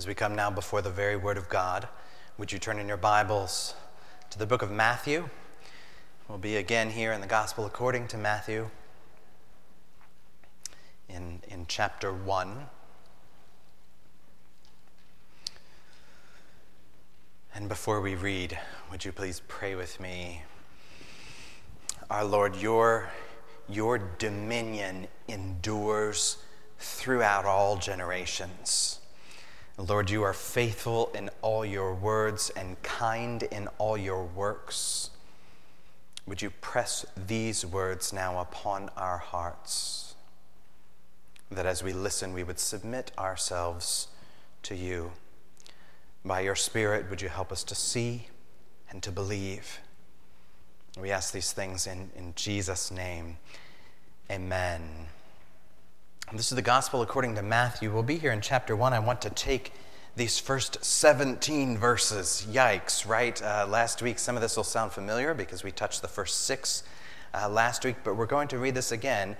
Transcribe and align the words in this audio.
As 0.00 0.06
we 0.06 0.14
come 0.14 0.34
now 0.34 0.50
before 0.50 0.80
the 0.80 0.88
very 0.88 1.14
Word 1.14 1.36
of 1.36 1.50
God, 1.50 1.86
would 2.38 2.52
you 2.52 2.58
turn 2.58 2.78
in 2.78 2.88
your 2.88 2.96
Bibles 2.96 3.74
to 4.30 4.38
the 4.38 4.46
book 4.46 4.62
of 4.62 4.70
Matthew? 4.70 5.28
We'll 6.26 6.38
be 6.38 6.56
again 6.56 6.88
here 6.88 7.12
in 7.12 7.20
the 7.20 7.26
Gospel 7.26 7.66
according 7.66 8.08
to 8.08 8.16
Matthew 8.16 8.70
in, 11.06 11.42
in 11.48 11.66
chapter 11.68 12.14
1. 12.14 12.66
And 17.54 17.68
before 17.68 18.00
we 18.00 18.14
read, 18.14 18.58
would 18.90 19.04
you 19.04 19.12
please 19.12 19.42
pray 19.48 19.74
with 19.74 20.00
me? 20.00 20.44
Our 22.08 22.24
Lord, 22.24 22.56
your, 22.56 23.10
your 23.68 23.98
dominion 23.98 25.08
endures 25.28 26.38
throughout 26.78 27.44
all 27.44 27.76
generations. 27.76 28.99
Lord, 29.80 30.10
you 30.10 30.22
are 30.24 30.34
faithful 30.34 31.10
in 31.14 31.30
all 31.40 31.64
your 31.64 31.94
words 31.94 32.50
and 32.50 32.80
kind 32.82 33.42
in 33.44 33.66
all 33.78 33.96
your 33.96 34.24
works. 34.24 35.10
Would 36.26 36.42
you 36.42 36.50
press 36.50 37.06
these 37.26 37.64
words 37.64 38.12
now 38.12 38.40
upon 38.40 38.90
our 38.96 39.16
hearts, 39.16 40.14
that 41.50 41.64
as 41.64 41.82
we 41.82 41.94
listen, 41.94 42.34
we 42.34 42.44
would 42.44 42.58
submit 42.58 43.10
ourselves 43.18 44.08
to 44.64 44.76
you. 44.76 45.12
By 46.26 46.40
your 46.40 46.56
Spirit, 46.56 47.08
would 47.08 47.22
you 47.22 47.30
help 47.30 47.50
us 47.50 47.64
to 47.64 47.74
see 47.74 48.28
and 48.90 49.02
to 49.02 49.10
believe? 49.10 49.80
We 51.00 51.10
ask 51.10 51.32
these 51.32 51.52
things 51.52 51.86
in, 51.86 52.10
in 52.14 52.34
Jesus' 52.36 52.90
name. 52.90 53.38
Amen. 54.30 55.06
This 56.32 56.52
is 56.52 56.54
the 56.54 56.62
gospel 56.62 57.02
according 57.02 57.34
to 57.34 57.42
Matthew. 57.42 57.92
We'll 57.92 58.04
be 58.04 58.16
here 58.16 58.30
in 58.30 58.40
chapter 58.40 58.76
1. 58.76 58.92
I 58.92 59.00
want 59.00 59.20
to 59.22 59.30
take 59.30 59.72
these 60.14 60.38
first 60.38 60.84
17 60.84 61.76
verses. 61.76 62.46
Yikes, 62.48 63.04
right? 63.04 63.42
Uh, 63.42 63.66
last 63.68 64.00
week, 64.00 64.16
some 64.20 64.36
of 64.36 64.40
this 64.40 64.56
will 64.56 64.62
sound 64.62 64.92
familiar 64.92 65.34
because 65.34 65.64
we 65.64 65.72
touched 65.72 66.02
the 66.02 66.08
first 66.08 66.42
six 66.42 66.84
uh, 67.34 67.48
last 67.48 67.84
week, 67.84 67.96
but 68.04 68.14
we're 68.14 68.26
going 68.26 68.46
to 68.46 68.58
read 68.58 68.76
this 68.76 68.92
again. 68.92 69.36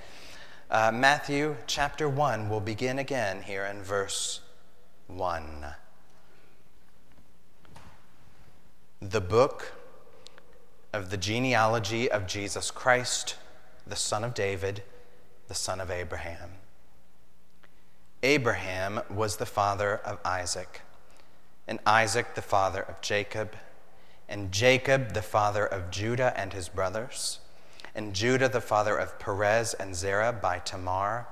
Uh, 0.68 0.90
Matthew 0.92 1.54
chapter 1.68 2.08
1 2.08 2.48
will 2.48 2.58
begin 2.58 2.98
again 2.98 3.42
here 3.42 3.64
in 3.64 3.84
verse 3.84 4.40
1. 5.06 5.66
The 9.00 9.20
book 9.20 9.74
of 10.92 11.10
the 11.10 11.16
genealogy 11.16 12.10
of 12.10 12.26
Jesus 12.26 12.72
Christ, 12.72 13.36
the 13.86 13.94
son 13.94 14.24
of 14.24 14.34
David, 14.34 14.82
the 15.46 15.54
son 15.54 15.80
of 15.80 15.88
Abraham. 15.88 16.59
Abraham 18.22 19.00
was 19.08 19.36
the 19.36 19.46
father 19.46 19.96
of 20.04 20.18
Isaac, 20.26 20.82
and 21.66 21.78
Isaac 21.86 22.34
the 22.34 22.42
father 22.42 22.82
of 22.82 23.00
Jacob, 23.00 23.56
and 24.28 24.52
Jacob 24.52 25.14
the 25.14 25.22
father 25.22 25.64
of 25.64 25.90
Judah 25.90 26.34
and 26.36 26.52
his 26.52 26.68
brothers, 26.68 27.38
and 27.94 28.14
Judah 28.14 28.50
the 28.50 28.60
father 28.60 28.94
of 28.94 29.18
Perez 29.18 29.72
and 29.72 29.96
Zerah 29.96 30.34
by 30.34 30.58
Tamar, 30.58 31.28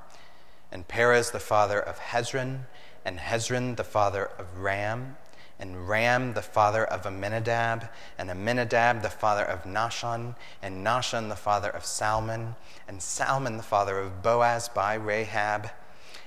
and 0.73 0.89
Perez 0.89 1.31
the 1.31 1.39
father 1.39 1.79
of 1.79 1.99
Hezron, 1.99 2.61
and 3.05 3.19
Hezron 3.19 3.77
the 3.77 3.85
father 3.85 4.31
of 4.39 4.59
Ram, 4.59 5.19
and 5.59 5.91
Ram 5.91 6.33
the 6.33 6.41
father 6.41 6.87
of 6.87 7.05
Amminadab, 7.05 7.91
and 8.17 8.31
Amminadab 8.31 9.03
the 9.03 9.11
father 9.11 9.45
of 9.45 9.65
Nahshon, 9.65 10.37
and 10.63 10.87
Nahshon 10.87 11.29
the 11.29 11.37
father 11.37 11.69
of 11.69 11.85
Salmon, 11.85 12.55
and 12.89 13.03
Salmon 13.03 13.59
the 13.59 13.63
father 13.63 13.99
of 13.99 14.23
Boaz 14.23 14.71
by 14.71 14.95
Rahab 14.95 15.69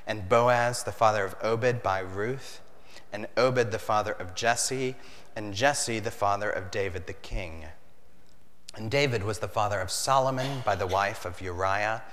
and 0.06 0.28
Boaz 0.28 0.84
the 0.84 0.92
father 0.92 1.24
of 1.24 1.36
Obed 1.42 1.84
by 1.84 2.00
Ruth, 2.00 2.62
and 3.12 3.28
Obed 3.38 3.72
the 3.72 3.80
father 3.80 4.14
of 4.14 4.36
Jesse, 4.36 4.96
and 5.36 5.54
Jesse 5.54 6.00
the 6.00 6.12
father 6.12 6.50
of 6.50 6.72
David 6.72 7.08
the 7.08 7.14
king. 7.14 7.66
And 8.76 8.90
David 8.90 9.24
was 9.24 9.40
the 9.40 9.48
father 9.48 9.80
of 9.80 9.92
Solomon 9.92 10.62
by 10.66 10.76
the 10.76 10.88
wife 10.88 11.26
of 11.26 11.42
Uriah, 11.42 12.04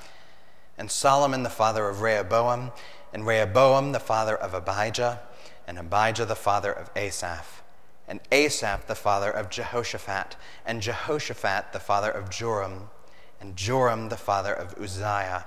and 0.76 0.90
Solomon 0.90 1.42
the 1.42 1.50
father 1.50 1.88
of 1.88 2.00
Rehoboam, 2.00 2.72
and 3.12 3.26
Rehoboam 3.26 3.92
the 3.92 4.00
father 4.00 4.36
of 4.36 4.54
Abijah, 4.54 5.20
and 5.66 5.78
Abijah 5.78 6.26
the 6.26 6.36
father 6.36 6.72
of 6.72 6.90
Asaph, 6.96 7.62
and 8.06 8.20
Asaph 8.32 8.86
the 8.86 8.94
father 8.94 9.30
of 9.30 9.50
Jehoshaphat, 9.50 10.36
and 10.64 10.82
Jehoshaphat 10.82 11.72
the 11.72 11.80
father 11.80 12.10
of 12.10 12.30
Joram, 12.30 12.90
and 13.40 13.56
Joram 13.56 14.08
the 14.08 14.16
father 14.16 14.52
of 14.52 14.76
Uzziah 14.80 15.46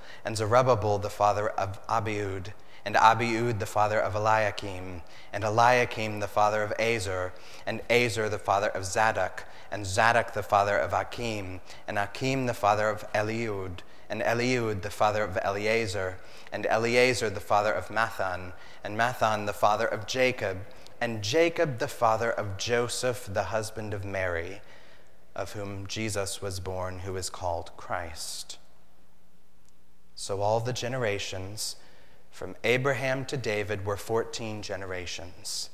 and 0.25 0.37
Zerubbabel 0.37 0.97
the 0.99 1.09
father 1.09 1.49
of 1.49 1.85
Abiud, 1.87 2.53
and 2.85 2.95
Abiud 2.95 3.59
the 3.59 3.65
father 3.65 3.99
of 3.99 4.15
Eliakim, 4.15 5.01
and 5.31 5.43
Eliakim 5.43 6.19
the 6.19 6.27
father 6.27 6.63
of 6.63 6.73
Azor, 6.79 7.33
and 7.65 7.81
Azor 7.89 8.29
the 8.29 8.39
father 8.39 8.69
of 8.69 8.85
Zadok, 8.85 9.45
and 9.71 9.85
Zadok 9.85 10.33
the 10.33 10.43
father 10.43 10.77
of 10.77 10.93
Achim, 10.93 11.61
and 11.87 11.97
Achim 11.97 12.45
the 12.45 12.53
father 12.53 12.89
of 12.89 13.05
Eliud, 13.13 13.79
and 14.09 14.21
Eliud 14.21 14.81
the 14.81 14.89
father 14.89 15.23
of 15.23 15.37
Eleazar, 15.41 16.17
and 16.51 16.65
Eleazar 16.65 17.29
the 17.29 17.39
father 17.39 17.71
of 17.71 17.87
Matthan, 17.87 18.53
and 18.83 18.97
Matthan 18.97 19.45
the 19.45 19.53
father 19.53 19.87
of 19.87 20.07
Jacob, 20.07 20.57
and 20.99 21.23
Jacob 21.23 21.79
the 21.79 21.87
father 21.87 22.29
of 22.29 22.57
Joseph, 22.57 23.27
the 23.31 23.45
husband 23.45 23.93
of 23.93 24.03
Mary, 24.03 24.61
of 25.35 25.53
whom 25.53 25.87
Jesus 25.87 26.41
was 26.41 26.59
born, 26.59 26.99
who 26.99 27.15
is 27.15 27.29
called 27.29 27.71
Christ. 27.77 28.57
So 30.21 30.39
all 30.43 30.59
the 30.59 30.71
generations 30.71 31.77
from 32.29 32.55
Abraham 32.63 33.25
to 33.25 33.35
David 33.35 33.87
were 33.87 33.97
14 33.97 34.61
generations. 34.61 35.71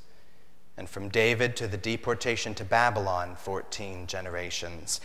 And 0.78 0.88
from 0.88 1.10
David 1.10 1.54
to 1.56 1.68
the 1.68 1.76
deportation 1.76 2.54
to 2.54 2.64
Babylon, 2.64 3.36
14 3.36 4.06
generations. 4.06 5.02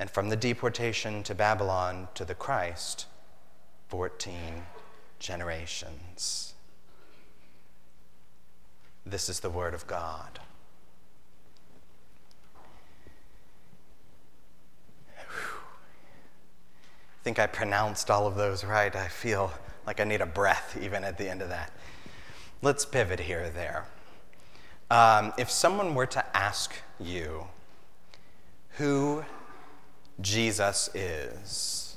And 0.00 0.10
from 0.10 0.28
the 0.28 0.34
deportation 0.34 1.22
to 1.22 1.36
Babylon 1.36 2.08
to 2.14 2.24
the 2.24 2.34
Christ, 2.34 3.06
14 3.90 4.34
generations. 5.20 6.54
This 9.06 9.28
is 9.28 9.38
the 9.38 9.50
Word 9.50 9.72
of 9.72 9.86
God. 9.86 10.40
Think 17.28 17.38
I 17.38 17.46
pronounced 17.46 18.10
all 18.10 18.26
of 18.26 18.36
those 18.36 18.64
right. 18.64 18.96
I 18.96 19.06
feel 19.08 19.52
like 19.86 20.00
I 20.00 20.04
need 20.04 20.22
a 20.22 20.26
breath 20.26 20.78
even 20.80 21.04
at 21.04 21.18
the 21.18 21.28
end 21.28 21.42
of 21.42 21.50
that. 21.50 21.70
Let's 22.62 22.86
pivot 22.86 23.20
here 23.20 23.42
or 23.42 23.50
there. 23.50 23.84
Um, 24.90 25.34
if 25.36 25.50
someone 25.50 25.94
were 25.94 26.06
to 26.06 26.24
ask 26.34 26.72
you 26.98 27.44
who 28.78 29.26
Jesus 30.22 30.88
is, 30.94 31.96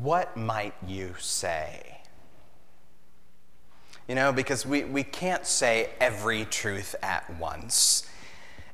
what 0.00 0.36
might 0.36 0.74
you 0.86 1.16
say? 1.18 2.02
You 4.06 4.14
know, 4.14 4.32
because 4.32 4.64
we, 4.64 4.84
we 4.84 5.02
can't 5.02 5.44
say 5.44 5.90
every 6.00 6.44
truth 6.44 6.94
at 7.02 7.28
once. 7.40 8.08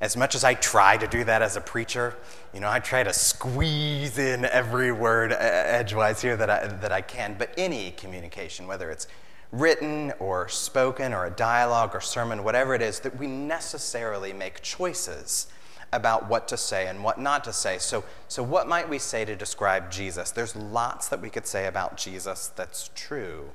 As 0.02 0.16
much 0.16 0.34
as 0.34 0.42
I 0.42 0.54
try 0.54 0.96
to 0.96 1.06
do 1.06 1.22
that 1.22 1.42
as 1.42 1.56
a 1.56 1.60
preacher, 1.60 2.16
you 2.52 2.58
know, 2.58 2.68
I 2.68 2.80
try 2.80 3.04
to 3.04 3.12
squeeze 3.12 4.18
in 4.18 4.44
every 4.44 4.90
word 4.90 5.32
edgewise 5.32 6.20
here 6.20 6.36
that 6.36 6.50
I, 6.50 6.66
that 6.66 6.90
I 6.90 7.00
can, 7.00 7.36
but 7.38 7.54
any 7.56 7.92
communication, 7.92 8.66
whether 8.66 8.90
it's 8.90 9.06
written 9.52 10.12
or 10.18 10.48
spoken 10.48 11.12
or 11.12 11.26
a 11.26 11.30
dialogue 11.30 11.94
or 11.94 12.00
sermon, 12.00 12.42
whatever 12.42 12.74
it 12.74 12.82
is, 12.82 12.98
that 12.98 13.16
we 13.16 13.28
necessarily 13.28 14.32
make 14.32 14.60
choices 14.60 15.46
about 15.92 16.28
what 16.28 16.48
to 16.48 16.56
say 16.56 16.88
and 16.88 17.04
what 17.04 17.20
not 17.20 17.44
to 17.44 17.52
say. 17.52 17.78
So, 17.78 18.02
so 18.26 18.42
what 18.42 18.66
might 18.66 18.88
we 18.88 18.98
say 18.98 19.24
to 19.24 19.36
describe 19.36 19.88
Jesus? 19.88 20.32
There's 20.32 20.56
lots 20.56 21.08
that 21.10 21.22
we 21.22 21.30
could 21.30 21.46
say 21.46 21.68
about 21.68 21.96
Jesus 21.96 22.48
that's 22.48 22.90
true. 22.96 23.52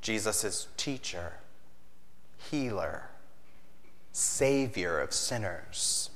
Jesus 0.00 0.44
is 0.44 0.68
teacher, 0.78 1.34
healer, 2.38 3.10
savior 4.18 5.00
of 5.00 5.12
sinners 5.12 6.10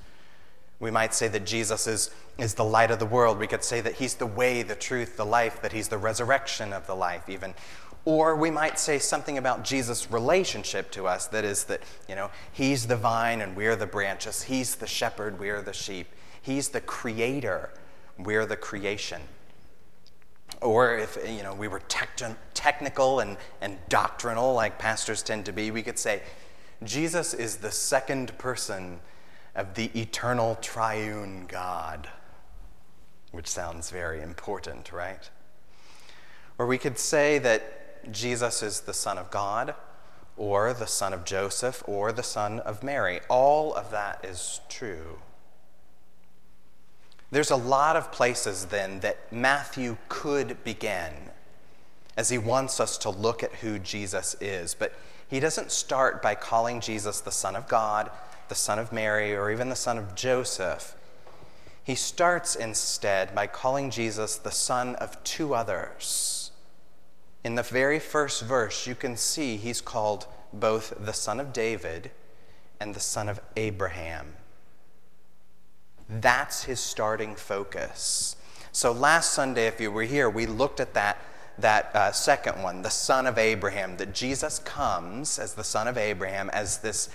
we 0.83 0.91
might 0.91 1.15
say 1.15 1.29
that 1.29 1.47
Jesus 1.47 1.87
is, 1.87 2.11
is 2.39 2.55
the 2.55 2.65
light 2.65 2.91
of 2.91 2.99
the 2.99 3.07
world. 3.07 3.39
We 3.39 3.47
could 3.47 3.63
say 3.63 3.81
that 3.83 3.95
he's 3.95 4.15
the 4.15 4.27
way, 4.27 4.65
the 4.65 4.75
truth, 4.75 5.17
the 5.17 5.25
life, 5.25 5.63
that 5.63 5.73
he's 5.73 5.87
the 5.87 5.97
resurrection 5.97 6.73
of 6.73 6.89
the 6.89 6.97
life, 6.97 7.29
even. 7.29 7.55
Or 8.05 8.35
we 8.35 8.51
might 8.51 8.81
say 8.81 8.99
something 8.99 9.39
about 9.39 9.63
Jesus' 9.63 10.11
relationship 10.11 10.91
to 10.91 11.07
us 11.07 11.29
that 11.29 11.45
is, 11.45 11.65
that, 11.65 11.83
you 12.09 12.17
know, 12.17 12.33
he's 12.53 12.89
the 12.89 12.97
vine 12.97 13.41
and 13.41 13.55
we're 13.55 13.77
the 13.77 13.87
branches. 13.87 14.43
He's 14.43 14.75
the 14.75 14.89
shepherd, 14.89 15.39
we're 15.39 15.63
the 15.63 15.73
sheep. 15.73 16.09
He's 16.43 16.71
the 16.71 16.81
creator, 16.81 17.71
we're 18.19 18.45
the 18.45 18.57
creation. 18.57 19.23
Or 20.61 20.99
if, 20.99 21.17
you 21.29 21.45
know, 21.45 21.55
we 21.55 21.69
were 21.69 21.79
tec- 21.79 22.37
technical 22.55 23.21
and, 23.21 23.37
and 23.61 23.79
doctrinal, 23.89 24.53
like 24.53 24.81
pastors 24.81 25.23
tend 25.23 25.45
to 25.47 25.53
be, 25.53 25.71
we 25.71 25.85
could 25.85 25.99
say, 25.99 26.23
Jesus 26.85 27.35
is 27.35 27.57
the 27.57 27.71
second 27.71 28.37
person 28.39 29.01
of 29.55 29.75
the 29.75 29.91
eternal 29.99 30.57
triune 30.57 31.47
God, 31.47 32.09
which 33.31 33.47
sounds 33.47 33.91
very 33.91 34.21
important, 34.21 34.93
right? 34.93 35.29
Or 36.59 36.67
we 36.67 36.79
could 36.79 36.99
say 36.99 37.39
that 37.39 38.13
Jesus 38.13 38.63
is 38.63 38.81
the 38.81 38.95
Son 38.95 39.19
of 39.19 39.31
God, 39.31 39.75
or 40.37 40.73
the 40.73 40.87
Son 40.87 41.13
of 41.13 41.25
Joseph, 41.25 41.83
or 41.87 42.11
the 42.11 42.23
Son 42.23 42.59
of 42.61 42.83
Mary. 42.83 43.21
All 43.29 43.75
of 43.75 43.91
that 43.91 44.25
is 44.25 44.61
true. 44.69 45.19
There's 47.31 47.51
a 47.51 47.57
lot 47.57 47.97
of 47.97 48.13
places 48.13 48.67
then 48.67 49.01
that 49.01 49.33
Matthew 49.33 49.97
could 50.09 50.63
begin 50.65 51.13
as 52.17 52.29
he 52.29 52.39
wants 52.39 52.79
us 52.81 52.99
to 52.99 53.11
look 53.11 53.43
at 53.43 53.55
who 53.57 53.79
Jesus 53.79 54.37
is. 54.41 54.75
But 54.75 54.93
he 55.33 55.41
doesn't 55.41 55.73
start 55.73 56.23
by 56.23 56.37
calling 56.37 56.81
Jesus 56.81 57.21
the 57.21 57.33
Son 57.33 57.57
of 57.57 57.67
God, 57.67 58.09
the 58.49 58.55
Son 58.55 58.79
of 58.79 58.93
Mary, 58.93 59.35
or 59.35 59.51
even 59.51 59.69
the 59.69 59.75
Son 59.75 59.99
of 59.99 60.15
Joseph. 60.15 60.95
He 61.83 61.97
starts 61.97 62.55
instead 62.55 63.35
by 63.35 63.49
calling 63.49 63.91
Jesus 63.91 64.37
the 64.37 64.53
Son 64.53 64.95
of 64.97 65.23
two 65.25 65.55
others 65.55 66.43
in 67.45 67.57
the 67.57 67.63
very 67.63 67.99
first 67.99 68.43
verse, 68.43 68.87
you 68.87 68.95
can 68.95 69.17
see 69.17 69.57
he's 69.57 69.81
called 69.81 70.27
both 70.53 70.95
the 70.99 71.13
son 71.13 71.41
of 71.41 71.53
David 71.53 72.11
and 72.79 72.95
the 72.95 73.01
son 73.01 73.29
of 73.29 73.41
Abraham. 73.57 74.35
That's 76.09 76.65
his 76.65 76.79
starting 76.79 77.35
focus. 77.35 78.37
So 78.71 78.93
last 78.93 79.33
Sunday, 79.33 79.67
if 79.67 79.81
you 79.81 79.91
were 79.91 80.05
here, 80.05 80.31
we 80.31 80.47
looked 80.47 80.79
at 80.79 80.95
that, 80.95 81.19
that 81.59 81.95
uh, 81.95 82.13
second 82.13 82.63
one, 82.63 82.83
the 82.83 82.91
son 82.91 83.27
of 83.27 83.39
Abraham, 83.39 83.97
that 83.99 84.15
Jesus 84.15 84.59
comes 84.59 85.39
as 85.39 85.55
the 85.55 85.65
son 85.65 85.89
of 85.89 85.97
Abraham, 85.99 86.51
as 86.51 86.79
this 86.79 87.09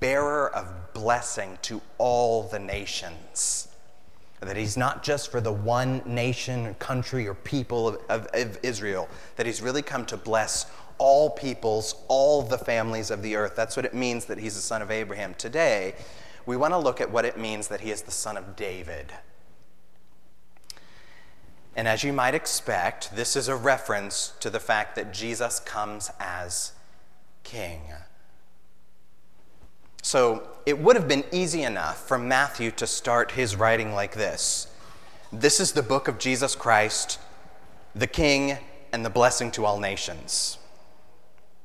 bearer 0.00 0.54
of 0.54 0.92
blessing 0.92 1.58
to 1.62 1.80
all 1.98 2.44
the 2.44 2.58
nations 2.58 3.68
that 4.44 4.56
he's 4.56 4.76
not 4.76 5.02
just 5.02 5.30
for 5.30 5.40
the 5.40 5.52
one 5.52 6.02
nation, 6.04 6.74
country, 6.74 7.26
or 7.26 7.34
people 7.34 7.88
of, 7.88 7.98
of, 8.08 8.28
of, 8.34 8.58
Israel, 8.62 9.08
that 9.36 9.46
he's 9.46 9.62
really 9.62 9.82
come 9.82 10.04
to 10.06 10.16
bless 10.16 10.66
all 10.98 11.30
peoples, 11.30 11.96
all 12.08 12.42
the 12.42 12.58
families 12.58 13.10
of 13.10 13.22
the 13.22 13.36
earth. 13.36 13.56
That's 13.56 13.76
what 13.76 13.84
it 13.84 13.94
means 13.94 14.26
that 14.26 14.38
he's 14.38 14.54
the 14.54 14.60
son 14.60 14.82
of 14.82 14.90
Abraham. 14.90 15.34
Today, 15.34 15.94
we 16.46 16.56
want 16.56 16.72
to 16.72 16.78
look 16.78 17.00
at 17.00 17.10
what 17.10 17.24
it 17.24 17.38
means 17.38 17.68
that 17.68 17.80
he 17.80 17.90
is 17.90 18.02
the 18.02 18.10
son 18.10 18.36
of 18.36 18.54
David. 18.54 19.12
And 21.76 21.88
as 21.88 22.04
you 22.04 22.12
might 22.12 22.34
expect, 22.34 23.14
this 23.16 23.34
is 23.34 23.48
a 23.48 23.56
reference 23.56 24.32
to 24.40 24.50
the 24.50 24.60
fact 24.60 24.94
that 24.96 25.12
Jesus 25.12 25.58
comes 25.60 26.10
as 26.20 26.72
king. 27.42 27.80
So 30.02 30.48
it 30.66 30.78
would 30.78 30.96
have 30.96 31.08
been 31.08 31.24
easy 31.32 31.62
enough 31.62 32.06
for 32.06 32.18
Matthew 32.18 32.70
to 32.72 32.86
start 32.86 33.32
his 33.32 33.56
writing 33.56 33.94
like 33.94 34.14
this 34.14 34.68
This 35.32 35.60
is 35.60 35.72
the 35.72 35.82
book 35.82 36.08
of 36.08 36.18
Jesus 36.18 36.54
Christ, 36.54 37.18
the 37.94 38.06
King 38.06 38.58
and 38.92 39.04
the 39.04 39.10
blessing 39.10 39.50
to 39.52 39.64
all 39.64 39.80
nations. 39.80 40.58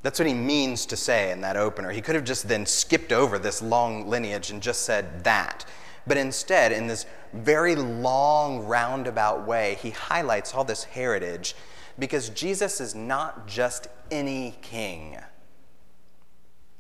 That's 0.02 0.18
what 0.18 0.28
he 0.28 0.34
means 0.34 0.86
to 0.88 0.96
say 0.96 1.32
in 1.32 1.42
that 1.42 1.58
opener. 1.58 1.92
He 1.92 2.02
could 2.02 2.16
have 2.16 2.24
just 2.24 2.48
then 2.48 2.66
skipped 2.66 3.12
over 3.12 3.38
this 3.38 3.62
long 3.62 4.08
lineage 4.08 4.50
and 4.50 4.62
just 4.62 4.84
said 4.84 5.26
that. 5.26 5.66
But 6.08 6.18
instead, 6.18 6.72
in 6.72 6.88
this 6.88 7.06
very 7.34 7.76
long, 7.76 8.66
roundabout 8.66 9.46
way, 9.46 9.78
he 9.82 9.92
highlights 9.92 10.54
all 10.54 10.64
this 10.64 10.84
heritage 10.84 11.56
because 11.98 12.30
Jesus 12.30 12.80
is 12.80 12.96
not 12.96 13.48
just 13.48 13.88
any 14.10 14.56
king. 14.62 15.18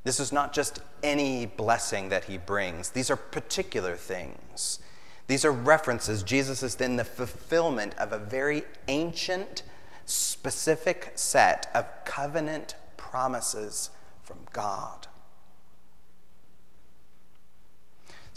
This 0.04 0.20
is 0.20 0.32
not 0.32 0.54
just 0.54 0.80
any 1.04 1.46
blessing 1.46 2.10
that 2.10 2.26
he 2.26 2.38
brings, 2.38 2.90
these 2.92 3.12
are 3.12 3.16
particular 3.16 3.96
things. 3.96 4.80
These 5.28 5.46
are 5.46 5.52
references. 5.52 6.24
Jesus 6.24 6.64
is 6.64 6.76
then 6.76 6.96
the 6.96 7.04
fulfillment 7.04 7.94
of 8.00 8.12
a 8.12 8.18
very 8.18 8.64
ancient, 8.88 9.62
specific 10.06 11.12
set 11.14 11.70
of 11.76 11.86
covenant 12.04 12.74
promises 12.98 13.92
from 14.24 14.40
God. 14.52 15.06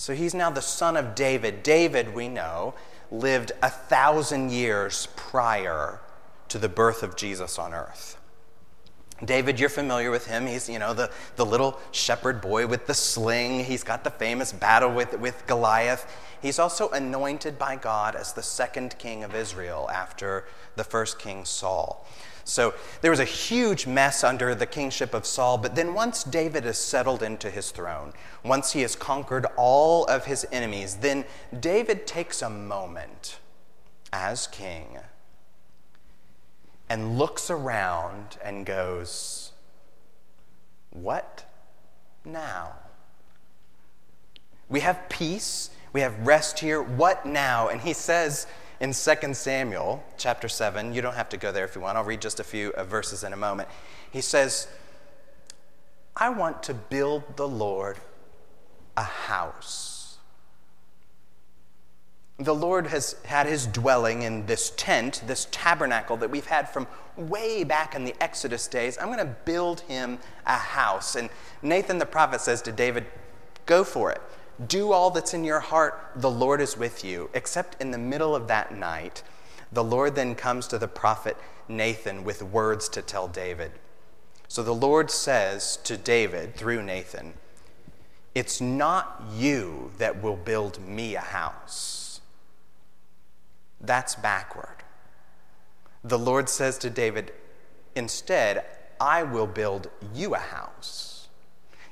So 0.02 0.16
he's 0.16 0.34
now 0.34 0.50
the 0.50 0.60
son 0.60 0.96
of 0.96 1.14
David. 1.14 1.62
David, 1.62 2.12
we 2.12 2.26
know, 2.26 2.74
lived 3.12 3.52
a 3.62 3.70
thousand 3.70 4.50
years 4.50 5.06
prior 5.14 6.00
to 6.48 6.58
the 6.58 6.68
birth 6.68 7.04
of 7.04 7.14
Jesus 7.14 7.56
on 7.56 7.72
earth. 7.72 8.18
David, 9.24 9.60
you're 9.60 9.68
familiar 9.68 10.10
with 10.10 10.26
him. 10.26 10.48
He's, 10.48 10.68
you 10.68 10.80
know, 10.80 10.92
the, 10.92 11.12
the 11.36 11.46
little 11.46 11.78
shepherd 11.92 12.40
boy 12.40 12.66
with 12.66 12.88
the 12.88 12.94
sling. 12.94 13.64
He's 13.64 13.84
got 13.84 14.02
the 14.02 14.10
famous 14.10 14.52
battle 14.52 14.92
with, 14.92 15.16
with 15.20 15.46
Goliath. 15.46 16.12
He's 16.42 16.58
also 16.58 16.88
anointed 16.88 17.56
by 17.56 17.76
God 17.76 18.16
as 18.16 18.32
the 18.32 18.42
second 18.42 18.98
king 18.98 19.22
of 19.22 19.36
Israel 19.36 19.88
after 19.88 20.48
the 20.74 20.82
first 20.82 21.20
king 21.20 21.44
Saul. 21.44 22.04
So 22.44 22.74
there 23.00 23.10
was 23.10 23.20
a 23.20 23.24
huge 23.24 23.86
mess 23.86 24.24
under 24.24 24.54
the 24.54 24.66
kingship 24.66 25.14
of 25.14 25.26
Saul, 25.26 25.58
but 25.58 25.74
then 25.74 25.94
once 25.94 26.24
David 26.24 26.66
is 26.66 26.78
settled 26.78 27.22
into 27.22 27.50
his 27.50 27.70
throne, 27.70 28.12
once 28.44 28.72
he 28.72 28.82
has 28.82 28.96
conquered 28.96 29.46
all 29.56 30.04
of 30.06 30.24
his 30.24 30.46
enemies, 30.50 30.96
then 30.96 31.24
David 31.58 32.06
takes 32.06 32.42
a 32.42 32.50
moment 32.50 33.38
as 34.12 34.46
king 34.46 34.98
and 36.88 37.18
looks 37.18 37.50
around 37.50 38.36
and 38.44 38.66
goes, 38.66 39.52
What 40.90 41.44
now? 42.24 42.72
We 44.68 44.80
have 44.80 45.08
peace, 45.08 45.70
we 45.92 46.00
have 46.00 46.26
rest 46.26 46.58
here. 46.58 46.82
What 46.82 47.26
now? 47.26 47.68
And 47.68 47.80
he 47.80 47.92
says 47.92 48.46
in 48.82 48.92
2 48.92 49.32
Samuel 49.32 50.04
chapter 50.18 50.48
7, 50.48 50.92
you 50.92 51.00
don't 51.00 51.14
have 51.14 51.30
to 51.30 51.38
go 51.38 51.52
there 51.52 51.64
if 51.64 51.74
you 51.74 51.80
want, 51.80 51.96
I'll 51.96 52.04
read 52.04 52.20
just 52.20 52.40
a 52.40 52.44
few 52.44 52.72
uh, 52.74 52.84
verses 52.84 53.24
in 53.24 53.32
a 53.32 53.36
moment. 53.36 53.68
He 54.10 54.20
says, 54.20 54.68
I 56.14 56.28
want 56.28 56.62
to 56.64 56.74
build 56.74 57.36
the 57.36 57.48
Lord 57.48 57.96
a 58.96 59.04
house 59.04 59.92
the 62.44 62.54
Lord 62.54 62.88
has 62.88 63.16
had 63.24 63.46
his 63.46 63.66
dwelling 63.66 64.22
in 64.22 64.46
this 64.46 64.70
tent, 64.76 65.22
this 65.26 65.46
tabernacle 65.50 66.16
that 66.18 66.30
we've 66.30 66.46
had 66.46 66.68
from 66.68 66.86
way 67.16 67.64
back 67.64 67.94
in 67.94 68.04
the 68.04 68.14
Exodus 68.20 68.66
days. 68.66 68.98
I'm 68.98 69.06
going 69.06 69.18
to 69.18 69.36
build 69.44 69.80
him 69.82 70.18
a 70.46 70.56
house. 70.56 71.14
And 71.14 71.28
Nathan 71.60 71.98
the 71.98 72.06
prophet 72.06 72.40
says 72.40 72.62
to 72.62 72.72
David, 72.72 73.06
Go 73.66 73.84
for 73.84 74.10
it. 74.10 74.20
Do 74.68 74.92
all 74.92 75.10
that's 75.10 75.34
in 75.34 75.44
your 75.44 75.60
heart. 75.60 76.12
The 76.16 76.30
Lord 76.30 76.60
is 76.60 76.76
with 76.76 77.04
you. 77.04 77.30
Except 77.34 77.80
in 77.80 77.90
the 77.90 77.98
middle 77.98 78.36
of 78.36 78.48
that 78.48 78.76
night, 78.76 79.22
the 79.72 79.84
Lord 79.84 80.14
then 80.14 80.34
comes 80.34 80.66
to 80.68 80.78
the 80.78 80.88
prophet 80.88 81.36
Nathan 81.68 82.24
with 82.24 82.42
words 82.42 82.88
to 82.90 83.02
tell 83.02 83.28
David. 83.28 83.72
So 84.48 84.62
the 84.62 84.74
Lord 84.74 85.10
says 85.10 85.78
to 85.84 85.96
David 85.96 86.54
through 86.56 86.82
Nathan, 86.82 87.34
It's 88.34 88.60
not 88.60 89.22
you 89.34 89.92
that 89.98 90.22
will 90.22 90.36
build 90.36 90.78
me 90.86 91.14
a 91.14 91.20
house 91.20 92.02
that's 93.82 94.14
backward. 94.14 94.84
The 96.04 96.18
Lord 96.18 96.48
says 96.48 96.78
to 96.78 96.90
David, 96.90 97.32
Instead, 97.94 98.64
I 99.00 99.22
will 99.24 99.46
build 99.46 99.90
you 100.14 100.34
a 100.34 100.38
house. 100.38 101.28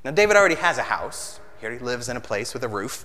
Now, 0.05 0.12
David 0.12 0.37
already 0.37 0.55
has 0.55 0.79
a 0.79 0.83
house. 0.83 1.41
Here 1.61 1.73
he 1.73 1.79
lives 1.79 2.09
in 2.09 2.17
a 2.17 2.21
place 2.21 2.55
with 2.55 2.64
a 2.64 2.69
roof. 2.69 3.05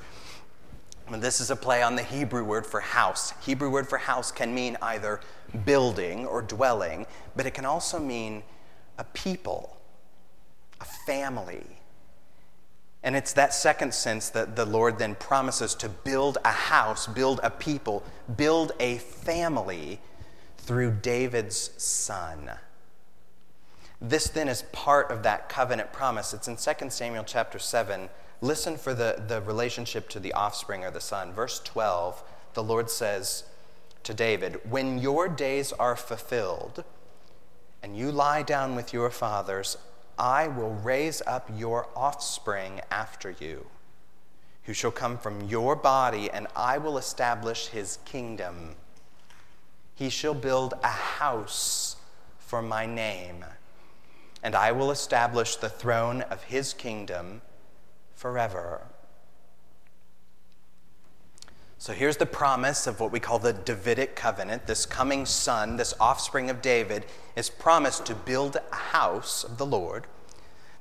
And 1.07 1.21
this 1.21 1.39
is 1.39 1.51
a 1.51 1.55
play 1.55 1.83
on 1.83 1.95
the 1.95 2.03
Hebrew 2.03 2.43
word 2.43 2.65
for 2.65 2.79
house. 2.79 3.33
Hebrew 3.45 3.69
word 3.69 3.87
for 3.87 3.97
house 3.97 4.31
can 4.31 4.53
mean 4.55 4.77
either 4.81 5.19
building 5.65 6.25
or 6.25 6.41
dwelling, 6.41 7.05
but 7.35 7.45
it 7.45 7.53
can 7.53 7.65
also 7.65 7.99
mean 7.99 8.43
a 8.97 9.03
people, 9.03 9.77
a 10.81 10.85
family, 11.05 11.63
and 13.05 13.15
it's 13.15 13.33
that 13.33 13.53
second 13.53 13.93
sense 13.93 14.29
that 14.29 14.55
the 14.55 14.65
Lord 14.65 14.97
then 14.97 15.13
promises 15.13 15.75
to 15.75 15.87
build 15.87 16.39
a 16.43 16.51
house, 16.51 17.05
build 17.05 17.39
a 17.43 17.51
people, 17.51 18.03
build 18.35 18.71
a 18.79 18.97
family 18.97 19.99
through 20.57 20.97
David's 21.03 21.69
son. 21.77 22.49
This 24.01 24.27
then 24.27 24.49
is 24.49 24.63
part 24.71 25.11
of 25.11 25.21
that 25.21 25.49
covenant 25.49 25.93
promise. 25.93 26.33
It's 26.33 26.47
in 26.47 26.57
2 26.57 26.89
Samuel 26.89 27.23
chapter 27.23 27.59
7. 27.59 28.09
Listen 28.41 28.77
for 28.77 28.93
the, 28.93 29.23
the 29.27 29.41
relationship 29.41 30.09
to 30.09 30.19
the 30.19 30.33
offspring 30.33 30.83
or 30.83 30.91
the 30.91 31.01
son. 31.01 31.33
Verse 31.33 31.59
12, 31.63 32.23
the 32.53 32.63
Lord 32.63 32.89
says 32.89 33.43
to 34.03 34.13
David, 34.13 34.59
When 34.69 34.97
your 34.97 35.27
days 35.27 35.71
are 35.73 35.95
fulfilled, 35.95 36.83
and 37.81 37.97
you 37.97 38.11
lie 38.11 38.43
down 38.43 38.75
with 38.75 38.93
your 38.93 39.09
fathers, 39.09 39.77
I 40.17 40.47
will 40.47 40.73
raise 40.73 41.21
up 41.27 41.49
your 41.53 41.87
offspring 41.95 42.81
after 42.89 43.31
you, 43.31 43.67
who 44.63 44.73
shall 44.73 44.91
come 44.91 45.17
from 45.17 45.47
your 45.47 45.75
body, 45.75 46.29
and 46.29 46.47
I 46.55 46.77
will 46.77 46.97
establish 46.97 47.67
his 47.67 47.99
kingdom. 48.05 48.75
He 49.93 50.09
shall 50.09 50.33
build 50.33 50.73
a 50.83 50.87
house 50.87 51.97
for 52.37 52.61
my 52.61 52.85
name, 52.85 53.45
and 54.43 54.55
I 54.55 54.71
will 54.71 54.91
establish 54.91 55.55
the 55.55 55.69
throne 55.69 56.21
of 56.23 56.43
his 56.43 56.73
kingdom 56.73 57.41
forever. 58.15 58.87
So 61.77 61.93
here's 61.93 62.17
the 62.17 62.25
promise 62.25 62.87
of 62.87 62.99
what 62.99 63.11
we 63.11 63.19
call 63.19 63.37
the 63.37 63.53
Davidic 63.53 64.15
covenant. 64.15 64.65
This 64.65 64.87
coming 64.87 65.25
son, 65.25 65.77
this 65.77 65.93
offspring 65.99 66.49
of 66.49 66.61
David, 66.61 67.05
is 67.35 67.49
promised 67.49 68.05
to 68.07 68.15
build 68.15 68.57
a 68.71 68.75
house 68.75 69.43
of 69.43 69.59
the 69.59 69.65
Lord, 69.67 70.07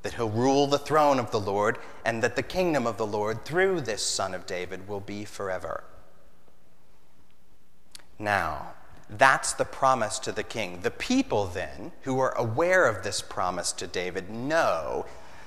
that 0.03 0.14
he'll 0.14 0.31
rule 0.31 0.67
the 0.67 0.79
throne 0.79 1.19
of 1.19 1.31
the 1.31 1.41
Lord, 1.41 1.79
and 2.07 2.23
that 2.23 2.37
the 2.37 2.43
kingdom 2.43 2.87
of 2.87 2.97
the 2.97 3.07
Lord 3.07 3.45
through 3.45 3.83
this 3.83 4.03
son 4.03 4.33
of 4.33 4.47
David 4.47 4.88
will 4.88 5.00
be 5.00 5.26
forever. 5.26 5.85
Now, 8.19 8.73
that's 9.11 9.53
the 9.53 9.67
promise 9.67 10.19
to 10.21 10.33
the 10.33 10.43
king. 10.43 10.81
The 10.81 10.91
people, 10.91 11.47
then, 11.47 11.93
who 12.03 12.19
are 12.21 12.35
aware 12.38 12.87
of 12.87 13.03
this 13.03 13.21
promise 13.21 13.73
to 13.73 13.87
David, 13.87 14.31
know 14.31 15.05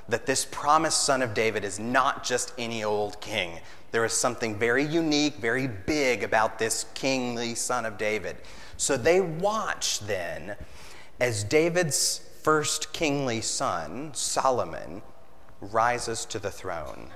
that 0.10 0.26
this 0.26 0.46
promised 0.46 1.04
son 1.04 1.22
of 1.22 1.34
David 1.34 1.64
is 1.64 1.80
not 1.80 2.24
just 2.24 2.54
any 2.58 2.84
old 2.84 3.20
king. 3.22 3.60
There 3.92 4.06
is 4.06 4.14
something 4.14 4.58
very 4.58 4.84
unique, 4.84 5.36
very 5.38 5.68
big 5.68 6.24
about 6.24 6.60
this 6.60 6.86
kingly 6.94 7.56
son 7.56 7.86
of 7.86 7.98
David. 7.98 8.38
So 8.78 8.98
they 8.98 9.22
watch 9.22 10.00
then 10.00 10.56
as 11.20 11.44
David's 11.44 12.22
first 12.42 12.94
kingly 12.94 13.42
son, 13.42 14.14
Solomon, 14.14 15.02
rises 15.60 16.26
to 16.26 16.40
the 16.40 16.52
throne. 16.52 17.10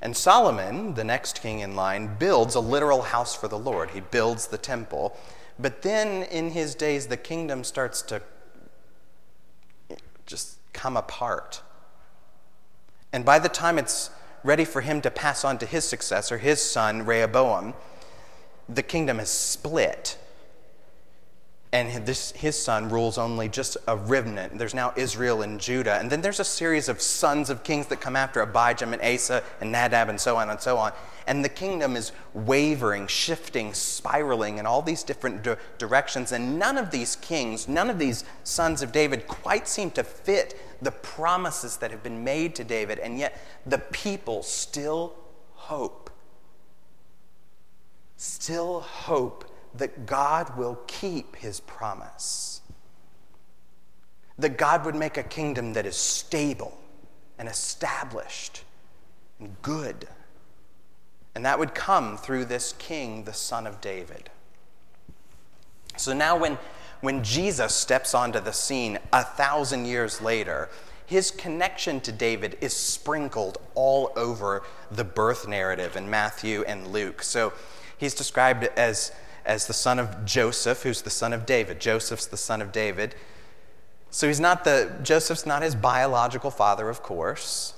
And 0.00 0.16
Solomon, 0.16 0.94
the 0.94 1.04
next 1.04 1.42
king 1.42 1.60
in 1.60 1.74
line, 1.74 2.16
builds 2.18 2.54
a 2.54 2.60
literal 2.60 3.02
house 3.02 3.34
for 3.34 3.48
the 3.48 3.58
Lord. 3.58 3.90
He 3.90 4.00
builds 4.00 4.46
the 4.46 4.58
temple. 4.58 5.16
But 5.58 5.82
then 5.82 6.22
in 6.24 6.50
his 6.50 6.74
days, 6.74 7.06
the 7.06 7.16
kingdom 7.16 7.64
starts 7.64 8.02
to 8.02 8.22
just 10.26 10.55
come 10.76 10.96
apart. 10.96 11.62
And 13.12 13.24
by 13.24 13.40
the 13.40 13.48
time 13.48 13.78
it's 13.78 14.10
ready 14.44 14.64
for 14.64 14.82
him 14.82 15.00
to 15.00 15.10
pass 15.10 15.44
on 15.44 15.58
to 15.58 15.66
his 15.66 15.84
successor, 15.84 16.38
his 16.38 16.62
son, 16.62 17.04
Rehoboam, 17.04 17.74
the 18.68 18.82
kingdom 18.82 19.18
is 19.18 19.28
split 19.28 20.18
and 21.72 22.06
this, 22.06 22.30
his 22.32 22.56
son 22.56 22.88
rules 22.88 23.18
only 23.18 23.48
just 23.48 23.76
a 23.88 23.96
remnant. 23.96 24.56
There's 24.56 24.74
now 24.74 24.92
Israel 24.96 25.42
and 25.42 25.60
Judah. 25.60 25.98
And 25.98 26.10
then 26.10 26.20
there's 26.20 26.38
a 26.38 26.44
series 26.44 26.88
of 26.88 27.00
sons 27.02 27.50
of 27.50 27.64
kings 27.64 27.88
that 27.88 28.00
come 28.00 28.14
after 28.14 28.44
Abijam 28.44 28.92
and 28.92 29.02
Asa 29.02 29.42
and 29.60 29.72
Nadab 29.72 30.08
and 30.08 30.20
so 30.20 30.36
on 30.36 30.48
and 30.48 30.60
so 30.60 30.78
on. 30.78 30.92
And 31.26 31.44
the 31.44 31.48
kingdom 31.48 31.96
is 31.96 32.12
wavering, 32.34 33.08
shifting, 33.08 33.74
spiraling 33.74 34.58
in 34.58 34.66
all 34.66 34.80
these 34.80 35.02
different 35.02 35.42
di- 35.42 35.56
directions. 35.76 36.30
And 36.30 36.56
none 36.56 36.78
of 36.78 36.92
these 36.92 37.16
kings, 37.16 37.66
none 37.66 37.90
of 37.90 37.98
these 37.98 38.24
sons 38.44 38.80
of 38.80 38.92
David 38.92 39.26
quite 39.26 39.66
seem 39.66 39.90
to 39.92 40.04
fit 40.04 40.58
the 40.80 40.92
promises 40.92 41.78
that 41.78 41.90
have 41.90 42.02
been 42.04 42.22
made 42.22 42.54
to 42.54 42.64
David. 42.64 43.00
And 43.00 43.18
yet 43.18 43.42
the 43.66 43.78
people 43.78 44.44
still 44.44 45.14
hope. 45.54 46.10
Still 48.16 48.80
hope 48.80 49.44
that 49.78 50.06
God 50.06 50.56
will 50.56 50.78
keep 50.86 51.36
his 51.36 51.60
promise. 51.60 52.60
That 54.38 54.58
God 54.58 54.84
would 54.84 54.94
make 54.94 55.16
a 55.16 55.22
kingdom 55.22 55.72
that 55.74 55.86
is 55.86 55.96
stable 55.96 56.78
and 57.38 57.48
established 57.48 58.64
and 59.38 59.54
good. 59.62 60.08
And 61.34 61.44
that 61.44 61.58
would 61.58 61.74
come 61.74 62.16
through 62.16 62.46
this 62.46 62.74
king, 62.78 63.24
the 63.24 63.32
son 63.32 63.66
of 63.66 63.80
David. 63.80 64.30
So 65.96 66.12
now, 66.12 66.36
when, 66.36 66.58
when 67.00 67.24
Jesus 67.24 67.74
steps 67.74 68.14
onto 68.14 68.40
the 68.40 68.52
scene 68.52 68.98
a 69.12 69.22
thousand 69.22 69.86
years 69.86 70.20
later, 70.20 70.68
his 71.06 71.30
connection 71.30 72.00
to 72.00 72.12
David 72.12 72.58
is 72.60 72.74
sprinkled 72.74 73.58
all 73.74 74.12
over 74.16 74.64
the 74.90 75.04
birth 75.04 75.46
narrative 75.46 75.96
in 75.96 76.10
Matthew 76.10 76.64
and 76.66 76.88
Luke. 76.88 77.22
So 77.22 77.52
he's 77.96 78.14
described 78.14 78.64
as 78.76 79.12
as 79.46 79.66
the 79.66 79.72
son 79.72 79.98
of 79.98 80.24
Joseph, 80.24 80.82
who's 80.82 81.02
the 81.02 81.10
son 81.10 81.32
of 81.32 81.46
David. 81.46 81.80
Joseph's 81.80 82.26
the 82.26 82.36
son 82.36 82.60
of 82.60 82.72
David. 82.72 83.14
So 84.10 84.26
he's 84.26 84.40
not 84.40 84.64
the, 84.64 84.92
Joseph's 85.02 85.46
not 85.46 85.62
his 85.62 85.74
biological 85.74 86.50
father, 86.50 86.88
of 86.88 87.02
course. 87.02 87.74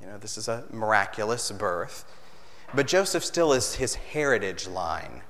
You 0.00 0.06
know, 0.06 0.18
this 0.18 0.38
is 0.38 0.48
a 0.48 0.64
miraculous 0.70 1.50
birth. 1.50 2.04
But 2.74 2.86
Joseph 2.86 3.24
still 3.24 3.52
is 3.52 3.74
his 3.74 3.94
heritage 3.94 4.66
line, 4.66 5.22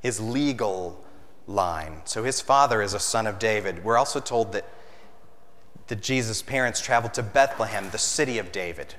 his 0.00 0.20
legal 0.20 1.04
line. 1.46 2.02
So 2.04 2.24
his 2.24 2.40
father 2.40 2.80
is 2.80 2.94
a 2.94 3.00
son 3.00 3.26
of 3.26 3.38
David. 3.38 3.84
We're 3.84 3.98
also 3.98 4.20
told 4.20 4.52
that, 4.52 4.68
that 5.88 6.02
Jesus' 6.02 6.42
parents 6.42 6.80
traveled 6.80 7.14
to 7.14 7.22
Bethlehem, 7.22 7.90
the 7.90 7.98
city 7.98 8.38
of 8.38 8.52
David, 8.52 8.94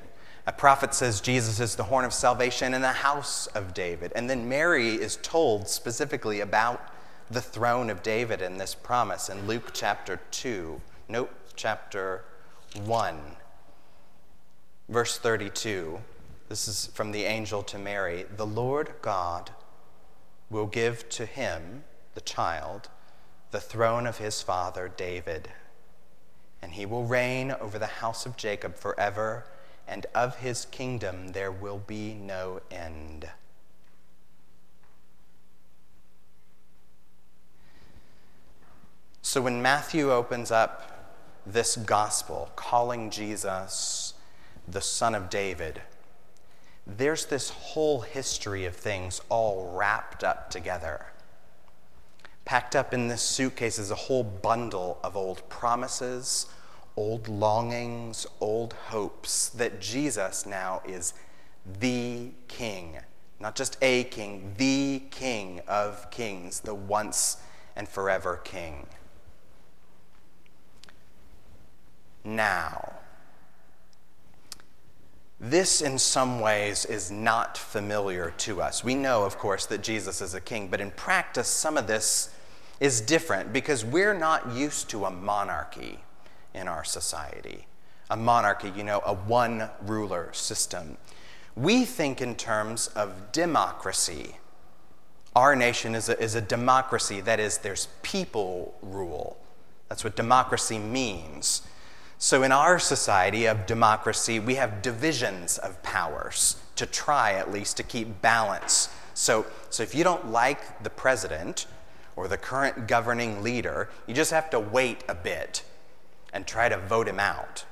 a 0.47 0.51
prophet 0.51 0.93
says 0.93 1.21
Jesus 1.21 1.59
is 1.59 1.75
the 1.75 1.83
horn 1.83 2.05
of 2.05 2.13
salvation 2.13 2.73
in 2.75 2.81
the 2.81 2.89
house 2.89 3.47
of 3.47 3.73
David. 3.73 4.11
And 4.15 4.29
then 4.29 4.47
Mary 4.47 4.89
is 4.93 5.17
told 5.23 5.67
specifically 5.67 6.39
about 6.39 6.93
the 7.31 7.41
throne 7.41 7.89
of 7.89 8.03
David 8.03 8.41
in 8.43 8.57
this 8.57 8.75
promise 8.75 9.27
in 9.27 9.47
Luke 9.47 9.71
chapter 9.73 10.19
2. 10.29 10.79
Note 11.09 11.31
chapter 11.55 12.23
1, 12.83 13.19
verse 14.87 15.17
32. 15.17 15.99
This 16.47 16.67
is 16.67 16.87
from 16.93 17.11
the 17.11 17.23
angel 17.23 17.63
to 17.63 17.79
Mary. 17.79 18.25
The 18.35 18.45
Lord 18.45 18.93
God 19.01 19.49
will 20.51 20.67
give 20.67 21.09
to 21.09 21.25
him, 21.25 21.83
the 22.13 22.21
child, 22.21 22.89
the 23.49 23.59
throne 23.59 24.05
of 24.05 24.19
his 24.19 24.43
father 24.43 24.91
David, 24.95 25.49
and 26.61 26.73
he 26.73 26.85
will 26.85 27.03
reign 27.03 27.51
over 27.51 27.79
the 27.79 27.87
house 27.87 28.27
of 28.27 28.37
Jacob 28.37 28.75
forever 28.75 29.45
and 29.87 30.05
of 30.15 30.37
his 30.37 30.65
kingdom 30.65 31.29
there 31.29 31.51
will 31.51 31.79
be 31.79 32.13
no 32.13 32.61
end. 32.71 33.29
So 39.21 39.41
when 39.41 39.61
Matthew 39.61 40.11
opens 40.11 40.51
up 40.51 41.13
this 41.45 41.75
gospel, 41.75 42.51
calling 42.55 43.09
Jesus 43.09 44.13
the 44.67 44.81
Son 44.81 45.13
of 45.13 45.29
David, 45.29 45.81
there's 46.87 47.25
this 47.25 47.49
whole 47.49 48.01
history 48.01 48.65
of 48.65 48.75
things 48.75 49.21
all 49.29 49.73
wrapped 49.75 50.23
up 50.23 50.49
together. 50.49 51.07
Packed 52.45 52.75
up 52.75 52.93
in 52.93 53.07
this 53.07 53.23
suitcase 53.23 53.79
is 53.79 53.89
a 53.89 53.95
whole 53.95 54.23
bundle 54.23 54.99
of 55.03 55.17
old 55.17 55.47
promises, 55.49 56.45
old 56.97 57.27
longings, 57.27 58.25
old 58.39 58.73
hopes, 58.73 59.49
that 59.49 59.81
Jesus 59.81 60.45
now 60.45 60.81
is 60.85 61.13
the 61.79 62.29
King, 62.47 62.97
not 63.39 63.55
just 63.55 63.77
a 63.81 64.05
King, 64.05 64.53
the 64.57 65.03
King 65.11 65.61
of 65.67 66.09
kings, 66.11 66.61
the 66.61 66.75
once 66.75 67.37
and 67.75 67.87
forever 67.89 68.37
King. 68.43 68.87
Now, 72.23 72.93
this, 75.39 75.81
in 75.81 75.99
some 75.99 76.39
ways, 76.39 76.85
is 76.85 77.11
not 77.11 77.57
familiar 77.57 78.33
to 78.37 78.61
us. 78.61 78.83
We 78.83 78.95
know, 78.95 79.23
of 79.23 79.37
course, 79.37 79.65
that 79.67 79.83
Jesus 79.83 80.21
is 80.21 80.33
a 80.33 80.41
king, 80.41 80.69
but 80.69 80.81
in 80.81 80.91
practice, 80.91 81.47
some 81.47 81.77
of 81.77 81.87
this 81.87 82.33
is 82.79 83.01
different 83.01 83.53
because 83.53 83.85
we're 83.85 84.13
not 84.13 84.53
used 84.53 84.89
to 84.89 85.05
a 85.05 85.11
monarchy 85.11 85.99
in 86.55 86.67
our 86.67 86.83
society. 86.83 87.67
A 88.09 88.17
monarchy, 88.17 88.71
you 88.75 88.83
know, 88.83 89.01
a 89.05 89.13
one 89.13 89.69
ruler 89.81 90.29
system. 90.31 90.97
We 91.55 91.85
think 91.85 92.21
in 92.21 92.35
terms 92.35 92.87
of 92.87 93.31
democracy. 93.31 94.37
Our 95.35 95.55
nation 95.55 95.95
is 95.95 96.09
a, 96.09 96.19
is 96.19 96.35
a 96.35 96.41
democracy, 96.41 97.21
that 97.21 97.39
is, 97.39 97.57
there's 97.57 97.87
people 98.01 98.73
rule. 98.81 99.37
That's 99.89 100.03
what 100.03 100.15
democracy 100.15 100.79
means. 100.79 101.61
So, 102.17 102.43
in 102.43 102.51
our 102.53 102.79
society 102.79 103.45
of 103.45 103.65
democracy, 103.65 104.39
we 104.39 104.55
have 104.55 104.81
divisions 104.81 105.57
of 105.57 105.81
powers 105.83 106.55
to 106.77 106.85
try 106.85 107.33
at 107.33 107.51
least 107.51 107.77
to 107.77 107.83
keep 107.83 108.21
balance. 108.21 108.89
So, 109.13 109.45
so 109.69 109.83
if 109.83 109.93
you 109.93 110.03
don't 110.03 110.31
like 110.31 110.83
the 110.83 110.89
president 110.89 111.67
or 112.15 112.27
the 112.27 112.37
current 112.37 112.87
governing 112.87 113.43
leader, 113.43 113.89
you 114.07 114.13
just 114.13 114.31
have 114.31 114.49
to 114.51 114.59
wait 114.59 115.03
a 115.09 115.15
bit 115.15 115.63
and 116.35 116.45
try 116.45 116.69
to 116.69 116.77
vote 116.77 117.07
him 117.07 117.19
out. 117.19 117.65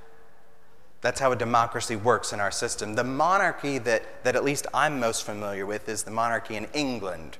That's 1.02 1.20
how 1.20 1.34
a 1.34 1.36
democracy 1.36 1.98
works 1.98 2.32
in 2.32 2.40
our 2.40 2.50
system. 2.50 2.96
The 2.96 3.04
monarchy 3.04 3.78
that, 3.80 4.24
that 4.24 4.38
at 4.38 4.44
least 4.46 4.66
I'm 4.74 5.02
most 5.02 5.26
familiar 5.26 5.66
with 5.66 5.90
is 5.90 6.04
the 6.04 6.12
monarchy 6.12 6.56
in 6.56 6.66
England, 6.74 7.38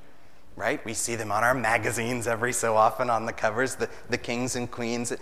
right? 0.54 0.84
We 0.84 0.92
see 0.92 1.16
them 1.16 1.32
on 1.32 1.42
our 1.42 1.54
magazines 1.54 2.26
every 2.26 2.52
so 2.52 2.76
often 2.76 3.08
on 3.08 3.24
the 3.24 3.32
covers, 3.32 3.76
the, 3.76 3.88
the 4.10 4.18
kings 4.18 4.54
and 4.54 4.70
queens. 4.70 5.14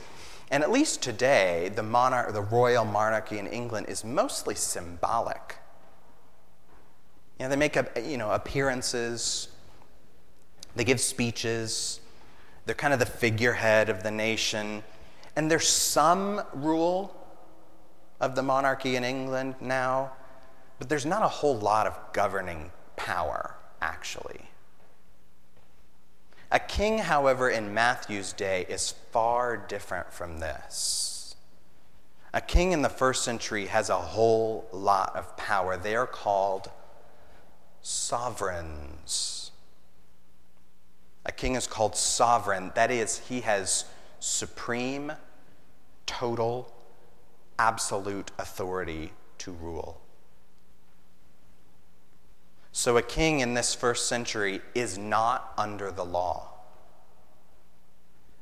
And 0.51 0.65
at 0.65 0.73
least 0.73 1.03
today, 1.03 1.71
the, 1.73 1.85
monarch, 1.85 2.35
the 2.35 2.43
royal 2.43 2.85
monarchy 2.85 3.39
in 3.39 3.47
England 3.47 3.87
is 3.89 4.05
mostly 4.05 4.57
symbolic. 4.57 5.59
You 7.39 7.45
know, 7.45 7.49
they 7.51 7.57
make 7.57 7.77
up, 7.77 7.97
you 7.97 8.19
know, 8.19 8.33
appearances, 8.33 9.49
they 10.75 10.83
give 10.83 11.01
speeches, 11.01 12.01
they're 12.67 12.75
kind 12.75 12.93
of 12.93 12.99
the 12.99 13.07
figurehead 13.07 13.89
of 13.89 14.03
the 14.03 14.11
nation. 14.11 14.83
And 15.35 15.51
there's 15.51 15.69
some 15.69 16.43
rule 16.53 17.17
of 18.21 18.35
the 18.35 18.43
monarchy 18.43 18.97
in 18.97 19.05
England 19.05 19.57
now, 19.61 20.13
but 20.79 20.89
there's 20.89 21.07
not 21.07 21.23
a 21.23 21.29
whole 21.29 21.57
lot 21.57 21.87
of 21.87 21.99
governing 22.13 22.71
power, 22.97 23.57
actually. 23.81 24.49
A 26.51 26.59
king, 26.59 26.99
however, 26.99 27.49
in 27.49 27.73
Matthew's 27.73 28.35
day 28.35 28.67
is 28.69 28.95
far 29.11 29.57
different 29.57 30.13
from 30.13 30.39
this. 30.39 31.35
A 32.35 32.41
king 32.41 32.73
in 32.73 32.83
the 32.83 32.89
first 32.89 33.25
century 33.25 33.67
has 33.67 33.89
a 33.89 33.97
whole 33.97 34.69
lot 34.73 35.17
of 35.17 35.37
power. 35.37 35.77
They 35.77 35.97
are 35.97 36.07
called 36.07 36.71
sovereigns. 37.81 39.51
A 41.25 41.33
king 41.33 41.55
is 41.55 41.67
called 41.67 41.97
sovereign. 41.97 42.73
That 42.75 42.91
is, 42.91 43.19
he 43.19 43.41
has 43.43 43.85
supreme, 44.23 45.13
total, 46.07 46.73
absolute 47.59 48.31
authority 48.39 49.13
to 49.39 49.51
rule. 49.51 50.01
So, 52.71 52.97
a 52.97 53.03
king 53.03 53.41
in 53.41 53.55
this 53.55 53.75
first 53.75 54.07
century 54.09 54.63
is 54.75 54.97
not 54.97 55.53
under 55.59 55.91
the 55.91 56.05
law. 56.05 56.49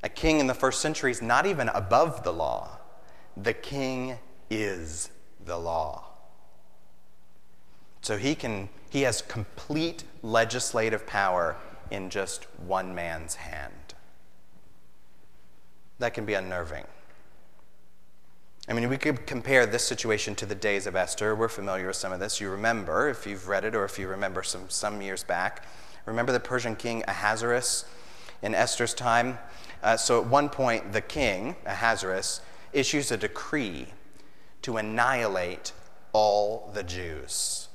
A 0.02 0.08
king 0.08 0.38
in 0.38 0.46
the 0.46 0.54
first 0.54 0.80
century 0.80 1.10
is 1.10 1.20
not 1.20 1.46
even 1.46 1.68
above 1.70 2.22
the 2.24 2.32
law. 2.32 2.78
The 3.36 3.54
king 3.54 4.18
is 4.50 5.10
the 5.44 5.58
law. 5.58 6.04
So 8.02 8.16
he 8.16 8.34
can 8.34 8.68
he 8.88 9.02
has 9.02 9.22
complete 9.22 10.04
legislative 10.22 11.06
power 11.06 11.56
in 11.90 12.10
just 12.10 12.44
one 12.60 12.94
man's 12.94 13.34
hand. 13.34 13.79
That 16.00 16.14
can 16.14 16.24
be 16.24 16.34
unnerving. 16.34 16.84
I 18.68 18.72
mean, 18.72 18.88
we 18.88 18.96
could 18.96 19.26
compare 19.26 19.66
this 19.66 19.86
situation 19.86 20.34
to 20.36 20.46
the 20.46 20.54
days 20.54 20.86
of 20.86 20.96
Esther. 20.96 21.34
We're 21.34 21.48
familiar 21.48 21.88
with 21.88 21.96
some 21.96 22.10
of 22.10 22.20
this. 22.20 22.40
You 22.40 22.50
remember, 22.50 23.08
if 23.10 23.26
you've 23.26 23.48
read 23.48 23.64
it 23.64 23.74
or 23.74 23.84
if 23.84 23.98
you 23.98 24.08
remember 24.08 24.42
some, 24.42 24.70
some 24.70 25.02
years 25.02 25.22
back, 25.22 25.66
remember 26.06 26.32
the 26.32 26.40
Persian 26.40 26.74
king 26.74 27.04
Ahasuerus 27.06 27.84
in 28.40 28.54
Esther's 28.54 28.94
time? 28.94 29.38
Uh, 29.82 29.98
so 29.98 30.20
at 30.22 30.26
one 30.26 30.48
point, 30.48 30.92
the 30.92 31.02
king, 31.02 31.54
Ahasuerus, 31.66 32.40
issues 32.72 33.10
a 33.10 33.18
decree 33.18 33.86
to 34.62 34.78
annihilate 34.78 35.72
all 36.14 36.70
the 36.72 36.82
Jews. 36.82 37.68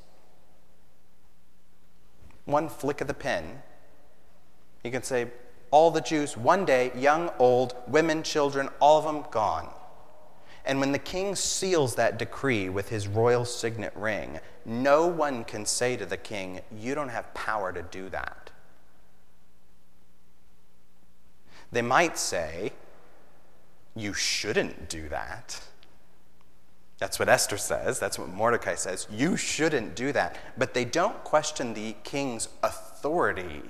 One 2.46 2.70
flick 2.70 3.01
of 3.01 3.08
the 3.08 3.13
pen, 3.13 3.62
he 4.82 4.89
can 4.89 5.03
say, 5.03 5.27
all 5.75 5.91
the 5.91 6.00
Jews, 6.00 6.38
one 6.38 6.63
day, 6.63 6.89
young, 6.96 7.29
old, 7.38 7.75
women, 7.89 8.24
children, 8.24 8.70
all 8.79 8.98
of 8.98 9.03
them 9.03 9.25
gone. 9.29 9.67
And 10.63 10.79
when 10.79 10.94
the 10.94 11.00
king 11.00 11.36
seals 11.36 11.96
that 11.96 12.17
decree 12.17 12.70
with 12.70 12.88
his 12.88 13.10
royal 13.10 13.44
signet 13.44 13.91
ring, 13.94 14.39
no 14.63 15.05
one 15.05 15.44
can 15.44 15.65
say 15.65 15.98
to 15.98 16.05
the 16.05 16.15
king, 16.15 16.62
You 16.74 16.96
don't 16.96 17.10
have 17.10 17.34
power 17.34 17.74
to 17.74 17.82
do 17.82 18.08
that. 18.08 18.51
They 21.74 21.82
might 21.82 22.17
say, 22.17 22.72
You 23.98 24.13
shouldn't 24.13 24.88
do 24.88 25.10
that. 25.10 25.62
That's 27.00 27.20
what 27.20 27.27
Esther 27.27 27.58
says. 27.58 28.00
That's 28.00 28.17
what 28.17 28.29
Mordecai 28.29 28.75
says. 28.75 29.08
You 29.12 29.36
shouldn't 29.36 29.94
do 29.94 30.13
that. 30.13 30.38
But 30.57 30.74
they 30.74 30.85
don't 30.85 31.22
question 31.25 31.74
the 31.74 31.98
king's 32.05 32.48
authority 32.64 33.61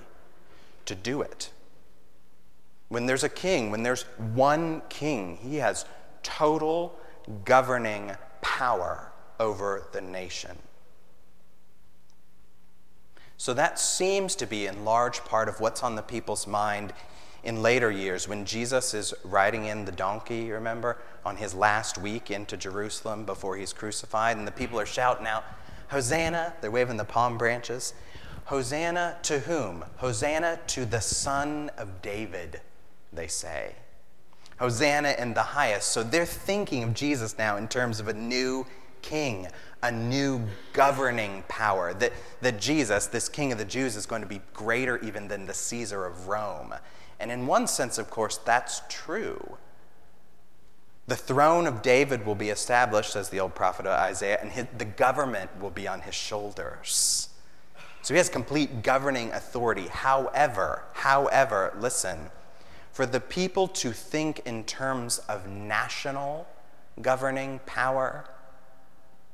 to 0.86 0.94
do 0.94 1.24
it. 1.24 1.50
When 2.90 3.06
there's 3.06 3.24
a 3.24 3.30
king, 3.30 3.72
when 3.72 3.84
there's 3.84 4.04
one 4.34 4.82
king, 4.90 5.38
he 5.38 5.58
has 5.58 5.86
total 6.24 6.98
governing 7.44 8.12
power 8.42 9.12
over 9.40 9.88
the 9.92 10.02
nation. 10.02 10.58
So 13.38 13.54
that 13.54 13.80
seems 13.80 14.36
to 14.38 14.46
be 14.46 14.66
in 14.66 14.86
large 14.86 15.24
part 15.26 15.50
of 15.50 15.60
what's 15.60 15.84
on 15.84 15.96
the 15.96 16.02
people's 16.02 16.48
mind 16.48 16.94
in 17.44 17.62
later 17.62 17.92
years 17.92 18.28
when 18.28 18.44
Jesus 18.44 18.94
is 18.94 19.14
riding 19.24 19.66
in 19.66 19.86
the 19.86 19.92
donkey, 19.92 20.50
remember, 20.50 20.98
on 21.24 21.38
his 21.38 21.54
last 21.54 21.98
week 21.98 22.32
into 22.32 22.58
Jerusalem 22.58 23.26
before 23.26 23.56
he's 23.56 23.72
crucified, 23.72 24.38
and 24.38 24.48
the 24.48 24.52
people 24.52 24.80
are 24.80 24.86
shouting 24.86 25.28
out, 25.28 25.44
Hosanna! 25.90 26.54
They're 26.62 26.72
waving 26.72 26.98
the 26.98 27.06
palm 27.06 27.38
branches. 27.38 27.94
Hosanna 28.46 29.18
to 29.24 29.40
whom? 29.40 29.86
Hosanna 29.98 30.60
to 30.68 30.86
the 30.86 31.02
Son 31.02 31.70
of 31.78 32.02
David, 32.02 32.62
they 33.16 33.28
say. 33.28 33.76
Hosanna 34.60 35.16
in 35.18 35.34
the 35.34 35.42
highest. 35.42 35.90
So 35.90 36.04
they're 36.04 36.26
thinking 36.26 36.84
of 36.84 36.94
Jesus 36.94 37.38
now 37.38 37.58
in 37.58 37.68
terms 37.68 38.00
of 38.00 38.08
a 38.08 38.14
new 38.14 38.66
king, 39.02 39.48
a 39.84 39.92
new 39.92 40.42
governing 40.74 41.44
power. 41.48 41.94
That, 41.94 42.14
that 42.42 42.60
Jesus, 42.60 43.08
this 43.08 43.28
king 43.28 43.52
of 43.52 43.58
the 43.58 43.66
Jews, 43.66 43.96
is 43.96 44.06
going 44.06 44.22
to 44.22 44.28
be 44.28 44.42
greater 44.54 44.98
even 45.04 45.28
than 45.28 45.46
the 45.46 45.54
Caesar 45.54 46.06
of 46.06 46.28
Rome. 46.28 46.74
And 47.20 47.32
in 47.32 47.48
one 47.48 47.68
sense, 47.68 47.98
of 47.98 48.10
course, 48.10 48.38
that's 48.38 48.82
true. 48.90 49.58
The 51.08 51.16
throne 51.16 51.68
of 51.68 51.82
David 51.82 52.26
will 52.26 52.36
be 52.36 52.50
established, 52.50 53.12
says 53.14 53.30
the 53.30 53.40
old 53.40 53.54
prophet 53.54 53.86
Isaiah, 53.86 54.40
and 54.42 54.52
his, 54.52 54.66
the 54.78 54.86
government 54.86 55.52
will 55.62 55.70
be 55.70 55.88
on 55.88 56.02
his 56.02 56.16
shoulders. 56.16 57.30
So 58.02 58.14
he 58.14 58.18
has 58.18 58.30
complete 58.30 58.82
governing 58.82 59.32
authority. 59.32 59.88
However, 59.88 60.84
however, 60.94 61.76
listen, 61.80 62.32
for 62.96 63.06
the 63.06 63.20
people 63.20 63.68
to 63.68 63.92
think 63.92 64.40
in 64.46 64.64
terms 64.64 65.18
of 65.28 65.50
national 65.50 66.48
governing 67.02 67.60
power 67.66 68.24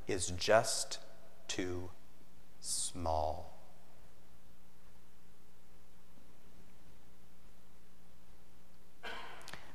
is 0.07 0.33
just 0.35 0.97
too 1.47 1.91
small. 2.59 3.55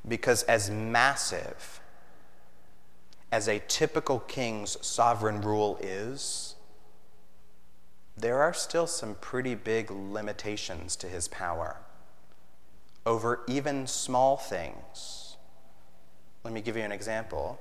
Because 0.09 0.43
as 0.43 0.69
massive 0.69 1.81
as 3.31 3.47
a 3.47 3.63
typical 3.69 4.19
king's 4.19 4.85
sovereign 4.85 5.41
rule 5.41 5.79
is, 5.81 6.57
there 8.17 8.43
are 8.43 8.53
still 8.53 8.89
some 8.89 9.15
pretty 9.15 9.55
big 9.55 9.93
limitations 9.93 10.97
to 10.97 11.07
his 11.07 11.29
power 11.29 11.77
over 13.07 13.41
even 13.47 13.87
small 13.87 14.37
things. 14.37 15.37
Let 16.43 16.53
me 16.53 16.61
give 16.61 16.77
you 16.77 16.83
an 16.83 16.93
example. 16.93 17.59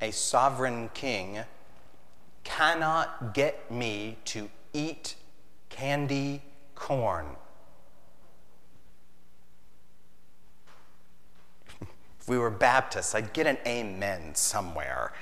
A 0.00 0.12
sovereign 0.12 0.88
king 0.94 1.40
cannot 2.44 3.34
get 3.34 3.70
me 3.70 4.16
to 4.26 4.48
eat 4.72 5.16
candy 5.68 6.42
corn. 6.74 7.26
if 11.80 12.28
we 12.28 12.38
were 12.38 12.50
Baptists, 12.50 13.14
I'd 13.14 13.32
get 13.32 13.46
an 13.46 13.58
amen 13.66 14.34
somewhere. 14.34 15.12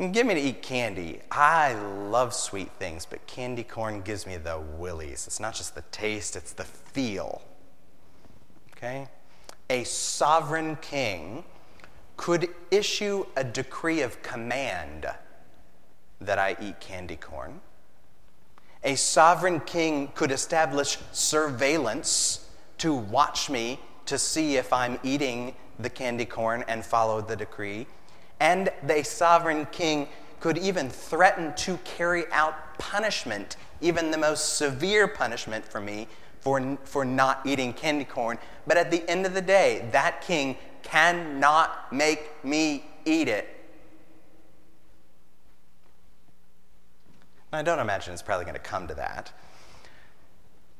Give 0.00 0.26
me 0.26 0.32
to 0.32 0.40
eat 0.40 0.62
candy. 0.62 1.20
I 1.30 1.74
love 1.74 2.32
sweet 2.32 2.70
things, 2.78 3.04
but 3.04 3.26
candy 3.26 3.62
corn 3.62 4.00
gives 4.00 4.26
me 4.26 4.38
the 4.38 4.58
willies. 4.58 5.26
It's 5.26 5.38
not 5.38 5.54
just 5.54 5.74
the 5.74 5.82
taste, 5.92 6.36
it's 6.36 6.52
the 6.52 6.64
feel. 6.64 7.42
Okay? 8.72 9.08
A 9.68 9.84
sovereign 9.84 10.76
king 10.76 11.44
could 12.16 12.48
issue 12.70 13.26
a 13.36 13.44
decree 13.44 14.00
of 14.00 14.22
command 14.22 15.06
that 16.18 16.38
I 16.38 16.56
eat 16.62 16.80
candy 16.80 17.16
corn. 17.16 17.60
A 18.82 18.94
sovereign 18.94 19.60
king 19.60 20.12
could 20.14 20.32
establish 20.32 20.96
surveillance 21.12 22.48
to 22.78 22.94
watch 22.94 23.50
me 23.50 23.78
to 24.06 24.16
see 24.16 24.56
if 24.56 24.72
I'm 24.72 24.98
eating 25.02 25.54
the 25.78 25.90
candy 25.90 26.24
corn 26.24 26.64
and 26.68 26.82
follow 26.84 27.20
the 27.20 27.36
decree 27.36 27.86
and 28.40 28.70
the 28.82 29.02
sovereign 29.04 29.66
king 29.70 30.08
could 30.40 30.56
even 30.58 30.88
threaten 30.88 31.54
to 31.54 31.76
carry 31.84 32.24
out 32.32 32.78
punishment, 32.78 33.56
even 33.80 34.10
the 34.10 34.18
most 34.18 34.56
severe 34.56 35.06
punishment 35.06 35.64
for 35.64 35.80
me 35.80 36.08
for, 36.40 36.78
for 36.84 37.04
not 37.04 37.44
eating 37.44 37.72
candy 37.72 38.04
corn. 38.04 38.38
But 38.66 38.78
at 38.78 38.90
the 38.90 39.08
end 39.08 39.26
of 39.26 39.34
the 39.34 39.42
day, 39.42 39.86
that 39.92 40.22
king 40.22 40.56
cannot 40.82 41.92
make 41.92 42.42
me 42.44 42.84
eat 43.04 43.28
it. 43.28 43.48
I 47.52 47.62
don't 47.62 47.80
imagine 47.80 48.12
it's 48.12 48.22
probably 48.22 48.44
going 48.44 48.54
to 48.54 48.60
come 48.60 48.86
to 48.88 48.94
that. 48.94 49.32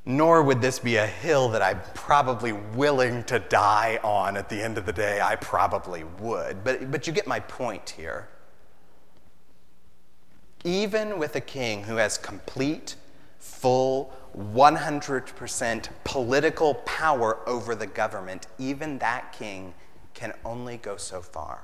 Nor 0.05 0.41
would 0.43 0.61
this 0.61 0.79
be 0.79 0.95
a 0.95 1.05
hill 1.05 1.49
that 1.49 1.61
I'm 1.61 1.79
probably 1.93 2.53
willing 2.53 3.23
to 3.25 3.39
die 3.39 3.99
on 4.03 4.35
at 4.35 4.49
the 4.49 4.61
end 4.61 4.77
of 4.77 4.85
the 4.85 4.93
day. 4.93 5.21
I 5.21 5.35
probably 5.35 6.03
would. 6.19 6.63
But, 6.63 6.89
but 6.89 7.05
you 7.05 7.13
get 7.13 7.27
my 7.27 7.39
point 7.39 7.91
here. 7.91 8.27
Even 10.63 11.19
with 11.19 11.35
a 11.35 11.41
king 11.41 11.83
who 11.83 11.97
has 11.97 12.17
complete, 12.17 12.95
full, 13.37 14.13
100% 14.37 15.89
political 16.03 16.75
power 16.75 17.37
over 17.47 17.75
the 17.75 17.87
government, 17.87 18.47
even 18.57 18.97
that 18.99 19.33
king 19.33 19.73
can 20.13 20.33
only 20.45 20.77
go 20.77 20.97
so 20.97 21.21
far. 21.21 21.63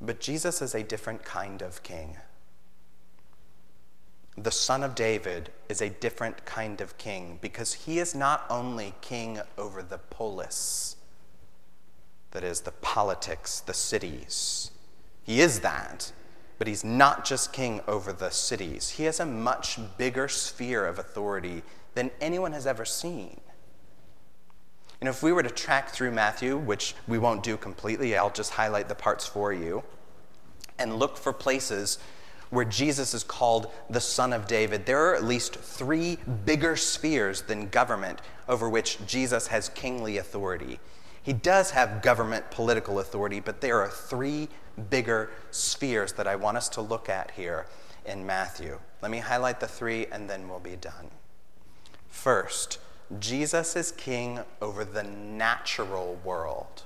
But 0.00 0.20
Jesus 0.20 0.62
is 0.62 0.74
a 0.74 0.82
different 0.82 1.24
kind 1.24 1.60
of 1.60 1.82
king. 1.82 2.16
The 4.42 4.50
son 4.52 4.84
of 4.84 4.94
David 4.94 5.50
is 5.68 5.80
a 5.80 5.88
different 5.88 6.44
kind 6.44 6.80
of 6.80 6.96
king 6.96 7.38
because 7.40 7.72
he 7.72 7.98
is 7.98 8.14
not 8.14 8.46
only 8.48 8.94
king 9.00 9.40
over 9.56 9.82
the 9.82 9.98
polis, 9.98 10.96
that 12.30 12.44
is, 12.44 12.60
the 12.60 12.72
politics, 12.72 13.60
the 13.60 13.74
cities. 13.74 14.70
He 15.24 15.40
is 15.40 15.60
that, 15.60 16.12
but 16.58 16.68
he's 16.68 16.84
not 16.84 17.24
just 17.24 17.52
king 17.52 17.80
over 17.88 18.12
the 18.12 18.30
cities. 18.30 18.90
He 18.90 19.04
has 19.04 19.18
a 19.18 19.26
much 19.26 19.78
bigger 19.96 20.28
sphere 20.28 20.86
of 20.86 20.98
authority 20.98 21.62
than 21.94 22.10
anyone 22.20 22.52
has 22.52 22.66
ever 22.66 22.84
seen. 22.84 23.40
And 25.00 25.08
if 25.08 25.22
we 25.22 25.32
were 25.32 25.42
to 25.42 25.50
track 25.50 25.90
through 25.90 26.12
Matthew, 26.12 26.56
which 26.56 26.94
we 27.06 27.18
won't 27.18 27.42
do 27.42 27.56
completely, 27.56 28.16
I'll 28.16 28.30
just 28.30 28.52
highlight 28.52 28.88
the 28.88 28.94
parts 28.94 29.26
for 29.26 29.52
you, 29.52 29.82
and 30.78 30.98
look 30.98 31.16
for 31.16 31.32
places 31.32 31.98
where 32.50 32.64
Jesus 32.64 33.14
is 33.14 33.22
called 33.22 33.70
the 33.90 34.00
Son 34.00 34.32
of 34.32 34.46
David, 34.46 34.86
there 34.86 35.06
are 35.06 35.14
at 35.14 35.24
least 35.24 35.56
three 35.56 36.18
bigger 36.44 36.76
spheres 36.76 37.42
than 37.42 37.68
government 37.68 38.20
over 38.48 38.68
which 38.68 38.98
Jesus 39.06 39.48
has 39.48 39.68
kingly 39.68 40.18
authority. 40.18 40.80
He 41.22 41.32
does 41.32 41.72
have 41.72 42.02
government 42.02 42.50
political 42.50 43.00
authority, 43.00 43.40
but 43.40 43.60
there 43.60 43.80
are 43.80 43.88
three 43.88 44.48
bigger 44.90 45.30
spheres 45.50 46.12
that 46.14 46.26
I 46.26 46.36
want 46.36 46.56
us 46.56 46.68
to 46.70 46.80
look 46.80 47.08
at 47.08 47.32
here 47.32 47.66
in 48.06 48.24
Matthew. 48.24 48.78
Let 49.02 49.10
me 49.10 49.18
highlight 49.18 49.60
the 49.60 49.68
three 49.68 50.06
and 50.06 50.28
then 50.28 50.48
we'll 50.48 50.58
be 50.58 50.76
done. 50.76 51.10
First, 52.08 52.78
Jesus 53.18 53.76
is 53.76 53.92
king 53.92 54.40
over 54.60 54.84
the 54.84 55.02
natural 55.02 56.18
world. 56.24 56.84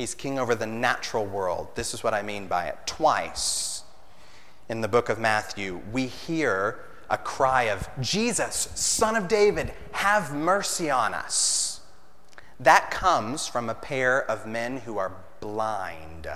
He's 0.00 0.14
king 0.14 0.38
over 0.38 0.54
the 0.54 0.66
natural 0.66 1.26
world. 1.26 1.68
This 1.74 1.92
is 1.92 2.02
what 2.02 2.14
I 2.14 2.22
mean 2.22 2.46
by 2.46 2.68
it. 2.68 2.78
Twice 2.86 3.82
in 4.70 4.80
the 4.80 4.88
book 4.88 5.10
of 5.10 5.18
Matthew, 5.18 5.82
we 5.92 6.06
hear 6.06 6.78
a 7.10 7.18
cry 7.18 7.64
of, 7.64 7.86
Jesus, 8.00 8.70
son 8.74 9.14
of 9.14 9.28
David, 9.28 9.74
have 9.92 10.34
mercy 10.34 10.88
on 10.88 11.12
us. 11.12 11.82
That 12.58 12.90
comes 12.90 13.46
from 13.46 13.68
a 13.68 13.74
pair 13.74 14.24
of 14.24 14.46
men 14.46 14.78
who 14.78 14.96
are 14.96 15.12
blind. 15.40 16.26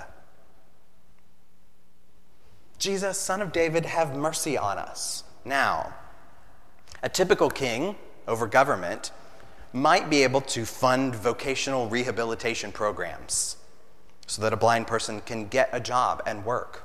Jesus, 2.77 3.17
son 3.17 3.41
of 3.41 3.51
David, 3.51 3.87
have 3.87 4.15
mercy 4.15 4.59
on 4.59 4.77
us. 4.77 5.23
Now, 5.43 5.95
a 7.01 7.09
typical 7.09 7.49
king 7.49 7.95
over 8.27 8.45
government 8.45 9.09
might 9.75 10.09
be 10.09 10.23
able 10.23 10.39
to 10.39 10.65
fund 10.65 11.13
vocational 11.13 11.89
rehabilitation 11.89 12.71
programs 12.71 13.57
so 14.25 14.41
that 14.41 14.53
a 14.53 14.57
blind 14.57 14.87
person 14.87 15.19
can 15.21 15.47
get 15.47 15.69
a 15.73 15.79
job 15.79 16.23
and 16.25 16.45
work. 16.45 16.83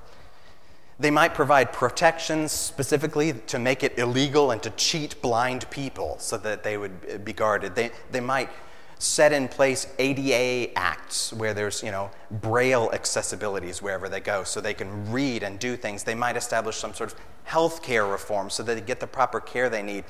They 0.98 1.10
might 1.10 1.32
provide 1.32 1.72
protections 1.72 2.50
specifically 2.50 3.32
to 3.46 3.60
make 3.60 3.84
it 3.84 3.96
illegal 3.96 4.50
and 4.50 4.60
to 4.64 4.70
cheat 4.70 5.22
blind 5.22 5.70
people 5.70 6.16
so 6.18 6.36
that 6.38 6.64
they 6.64 6.76
would 6.76 6.92
uh, 7.14 7.18
be 7.18 7.32
guarded. 7.32 7.76
They, 7.76 7.92
they 8.10 8.20
might 8.20 8.50
set 8.98 9.32
in 9.32 9.46
place 9.46 9.86
ADA 9.98 10.76
acts 10.76 11.32
where 11.32 11.54
there's, 11.54 11.84
you 11.84 11.92
know, 11.92 12.10
braille 12.30 12.90
accessibilities 12.92 13.80
wherever 13.80 14.08
they 14.08 14.20
go 14.20 14.42
so 14.42 14.60
they 14.60 14.74
can 14.74 15.10
read 15.10 15.44
and 15.44 15.60
do 15.60 15.76
things. 15.76 16.02
They 16.02 16.16
might 16.16 16.36
establish 16.36 16.76
some 16.76 16.92
sort 16.92 17.12
of 17.12 17.18
health 17.44 17.82
care 17.82 18.04
reform 18.04 18.50
so 18.50 18.64
that 18.64 18.74
they 18.74 18.80
get 18.80 18.98
the 18.98 19.06
proper 19.06 19.40
care 19.40 19.70
they 19.70 19.82
need. 19.82 20.04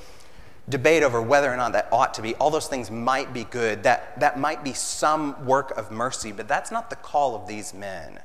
Debate 0.69 1.03
over 1.03 1.21
whether 1.21 1.51
or 1.51 1.57
not 1.57 1.73
that 1.73 1.89
ought 1.91 2.13
to 2.13 2.21
be, 2.21 2.35
all 2.35 2.49
those 2.49 2.67
things 2.67 2.91
might 2.91 3.33
be 3.33 3.43
good. 3.45 3.83
That, 3.83 4.19
that 4.19 4.39
might 4.39 4.63
be 4.63 4.73
some 4.73 5.45
work 5.45 5.71
of 5.77 5.91
mercy, 5.91 6.31
but 6.31 6.47
that's 6.47 6.71
not 6.71 6.89
the 6.89 6.95
call 6.95 7.35
of 7.35 7.47
these 7.47 7.73
men. 7.73 8.19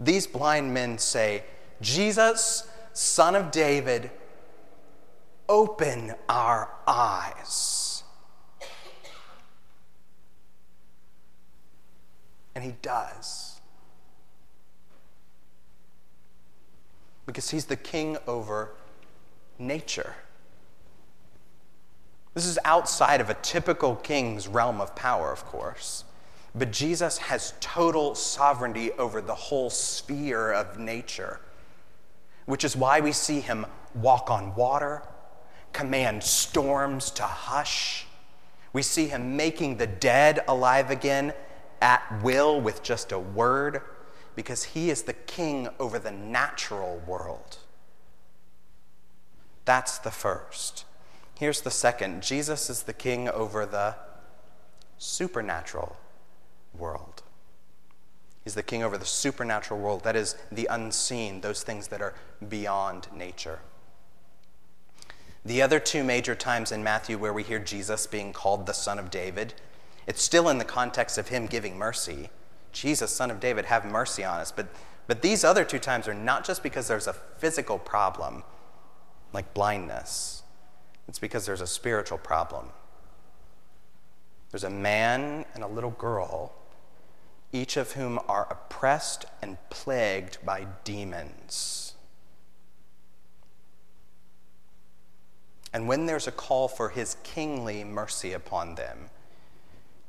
These 0.00 0.26
blind 0.26 0.72
men 0.74 0.98
say, 0.98 1.44
Jesus, 1.80 2.68
son 2.92 3.36
of 3.36 3.50
David, 3.50 4.10
open 5.48 6.14
our 6.28 6.70
eyes. 6.86 8.02
And 12.54 12.64
he 12.64 12.74
does. 12.82 13.60
Because 17.26 17.50
he's 17.50 17.66
the 17.66 17.76
king 17.76 18.18
over 18.26 18.70
nature. 19.58 20.14
This 22.34 22.46
is 22.46 22.58
outside 22.64 23.20
of 23.20 23.28
a 23.28 23.34
typical 23.34 23.96
king's 23.96 24.48
realm 24.48 24.80
of 24.80 24.94
power, 24.94 25.30
of 25.30 25.44
course. 25.44 26.04
But 26.54 26.70
Jesus 26.70 27.18
has 27.18 27.54
total 27.60 28.14
sovereignty 28.14 28.92
over 28.92 29.20
the 29.20 29.34
whole 29.34 29.70
sphere 29.70 30.52
of 30.52 30.78
nature, 30.78 31.40
which 32.46 32.64
is 32.64 32.76
why 32.76 33.00
we 33.00 33.12
see 33.12 33.40
him 33.40 33.66
walk 33.94 34.30
on 34.30 34.54
water, 34.54 35.02
command 35.72 36.22
storms 36.22 37.10
to 37.12 37.22
hush. 37.22 38.06
We 38.72 38.82
see 38.82 39.08
him 39.08 39.36
making 39.36 39.76
the 39.76 39.86
dead 39.86 40.40
alive 40.48 40.90
again 40.90 41.34
at 41.80 42.22
will 42.22 42.60
with 42.60 42.82
just 42.82 43.12
a 43.12 43.18
word 43.18 43.82
because 44.34 44.64
he 44.64 44.88
is 44.88 45.02
the 45.02 45.12
king 45.12 45.68
over 45.78 45.98
the 45.98 46.12
natural 46.12 47.02
world. 47.06 47.58
That's 49.64 49.98
the 49.98 50.10
first. 50.10 50.84
Here's 51.42 51.62
the 51.62 51.72
second 51.72 52.22
Jesus 52.22 52.70
is 52.70 52.84
the 52.84 52.92
king 52.92 53.28
over 53.28 53.66
the 53.66 53.96
supernatural 54.96 55.96
world. 56.72 57.24
He's 58.44 58.54
the 58.54 58.62
king 58.62 58.84
over 58.84 58.96
the 58.96 59.04
supernatural 59.04 59.80
world, 59.80 60.04
that 60.04 60.14
is, 60.14 60.36
the 60.52 60.68
unseen, 60.70 61.40
those 61.40 61.64
things 61.64 61.88
that 61.88 62.00
are 62.00 62.14
beyond 62.48 63.08
nature. 63.12 63.58
The 65.44 65.60
other 65.60 65.80
two 65.80 66.04
major 66.04 66.36
times 66.36 66.70
in 66.70 66.84
Matthew 66.84 67.18
where 67.18 67.32
we 67.32 67.42
hear 67.42 67.58
Jesus 67.58 68.06
being 68.06 68.32
called 68.32 68.66
the 68.66 68.72
Son 68.72 69.00
of 69.00 69.10
David 69.10 69.54
it's 70.06 70.22
still 70.22 70.48
in 70.48 70.58
the 70.58 70.64
context 70.64 71.18
of 71.18 71.26
him 71.26 71.46
giving 71.46 71.76
mercy. 71.76 72.30
Jesus, 72.70 73.10
son 73.10 73.32
of 73.32 73.40
David, 73.40 73.64
have 73.64 73.84
mercy 73.84 74.22
on 74.22 74.38
us. 74.38 74.52
But, 74.52 74.68
but 75.08 75.22
these 75.22 75.42
other 75.42 75.64
two 75.64 75.80
times 75.80 76.06
are 76.06 76.14
not 76.14 76.44
just 76.44 76.62
because 76.62 76.86
there's 76.86 77.08
a 77.08 77.12
physical 77.12 77.80
problem, 77.80 78.44
like 79.32 79.52
blindness, 79.54 80.41
it's 81.12 81.18
because 81.18 81.44
there's 81.44 81.60
a 81.60 81.66
spiritual 81.66 82.16
problem. 82.16 82.70
There's 84.50 84.64
a 84.64 84.70
man 84.70 85.44
and 85.52 85.62
a 85.62 85.66
little 85.66 85.90
girl, 85.90 86.54
each 87.52 87.76
of 87.76 87.92
whom 87.92 88.18
are 88.28 88.48
oppressed 88.50 89.26
and 89.42 89.58
plagued 89.68 90.38
by 90.42 90.66
demons. 90.84 91.92
And 95.74 95.86
when 95.86 96.06
there's 96.06 96.26
a 96.26 96.32
call 96.32 96.66
for 96.66 96.88
his 96.88 97.18
kingly 97.24 97.84
mercy 97.84 98.32
upon 98.32 98.76
them, 98.76 99.10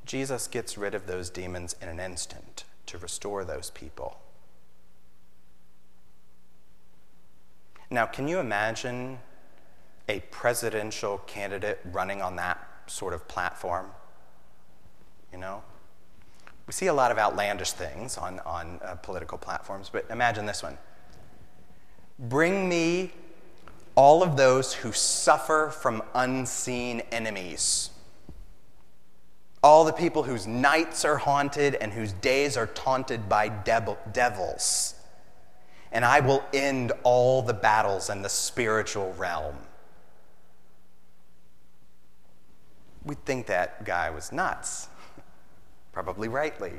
Jesus 0.06 0.48
gets 0.48 0.78
rid 0.78 0.96
of 0.96 1.06
those 1.06 1.30
demons 1.30 1.76
in 1.82 1.90
an 1.90 2.00
instant 2.00 2.64
to 2.86 2.98
restore 2.98 3.44
those 3.44 3.72
people. 3.72 4.22
Now, 7.92 8.06
can 8.06 8.30
you 8.30 8.40
imagine 8.40 9.20
a 10.10 10.20
presidential 10.32 11.20
candidate 11.20 11.80
running 11.92 12.22
on 12.22 12.36
that 12.38 12.66
sort 12.88 13.14
of 13.14 13.28
platform? 13.28 13.88
You 15.32 15.40
know? 15.40 15.64
We 16.68 16.74
see 16.74 16.88
a 16.88 16.94
lot 16.94 17.12
of 17.12 17.18
outlandish 17.18 17.72
things 17.72 18.18
on, 18.18 18.40
on 18.42 18.80
uh, 18.84 18.96
political 18.96 19.38
platforms, 19.38 19.90
but 19.92 20.06
imagine 20.10 20.46
this 20.46 20.64
one 20.64 20.78
Bring 22.20 22.70
me 22.70 23.12
all 23.96 24.24
of 24.24 24.38
those 24.38 24.74
who 24.74 24.92
suffer 24.92 25.70
from 25.72 26.02
unseen 26.14 27.02
enemies 27.12 27.90
all 29.64 29.86
the 29.86 29.94
people 29.94 30.24
whose 30.24 30.46
nights 30.46 31.06
are 31.06 31.18
haunted 31.18 31.76
and 31.76 31.94
whose 31.94 32.12
days 32.12 32.58
are 32.58 32.68
taunted 32.68 33.30
by 33.30 33.48
devils. 33.48 34.96
And 35.94 36.04
I 36.04 36.20
will 36.20 36.44
end 36.54 36.92
all 37.04 37.42
the 37.42 37.54
battles 37.54 38.10
in 38.10 38.22
the 38.22 38.30
spiritual 38.30 39.14
realm. 39.14 39.56
We'd 43.06 43.24
think 43.26 43.48
that 43.48 43.84
guy 43.84 44.10
was 44.10 44.32
nuts, 44.32 44.88
probably 45.92 46.28
rightly. 46.28 46.74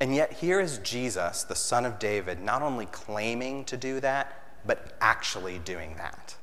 And 0.00 0.14
yet, 0.14 0.32
here 0.32 0.60
is 0.60 0.78
Jesus, 0.78 1.44
the 1.44 1.54
Son 1.54 1.86
of 1.86 1.98
David, 1.98 2.42
not 2.42 2.60
only 2.60 2.86
claiming 2.86 3.64
to 3.66 3.76
do 3.76 4.00
that, 4.00 4.42
but 4.66 4.96
actually 5.00 5.58
doing 5.60 5.94
that. 5.96 6.34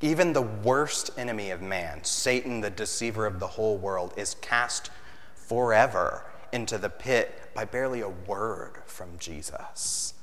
Even 0.00 0.32
the 0.32 0.42
worst 0.42 1.10
enemy 1.16 1.50
of 1.50 1.60
man, 1.60 2.04
Satan, 2.04 2.60
the 2.60 2.70
deceiver 2.70 3.26
of 3.26 3.40
the 3.40 3.46
whole 3.46 3.76
world, 3.76 4.14
is 4.16 4.36
cast 4.40 4.90
forever 5.34 6.24
into 6.52 6.78
the 6.78 6.90
pit 6.90 7.50
by 7.54 7.64
barely 7.64 8.00
a 8.00 8.08
word 8.08 8.74
from 8.86 9.18
Jesus. 9.18 10.14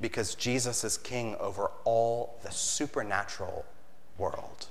Because 0.00 0.34
Jesus 0.34 0.84
is 0.84 0.98
king 0.98 1.36
over 1.36 1.70
all 1.84 2.38
the 2.42 2.50
supernatural 2.50 3.64
world. 4.18 4.66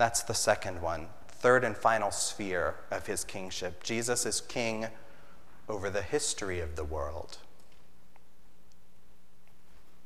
That's 0.00 0.22
the 0.22 0.32
second 0.32 0.80
one. 0.80 1.08
Third 1.28 1.62
and 1.62 1.76
final 1.76 2.10
sphere 2.10 2.76
of 2.90 3.06
his 3.06 3.22
kingship. 3.22 3.82
Jesus 3.82 4.24
is 4.24 4.40
king 4.40 4.86
over 5.68 5.90
the 5.90 6.00
history 6.00 6.60
of 6.60 6.74
the 6.74 6.84
world. 6.84 7.36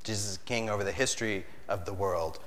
Jesus 0.02 0.32
is 0.32 0.38
king 0.38 0.68
over 0.68 0.82
the 0.82 0.90
history 0.90 1.46
of 1.68 1.84
the 1.84 1.92
world. 1.92 2.40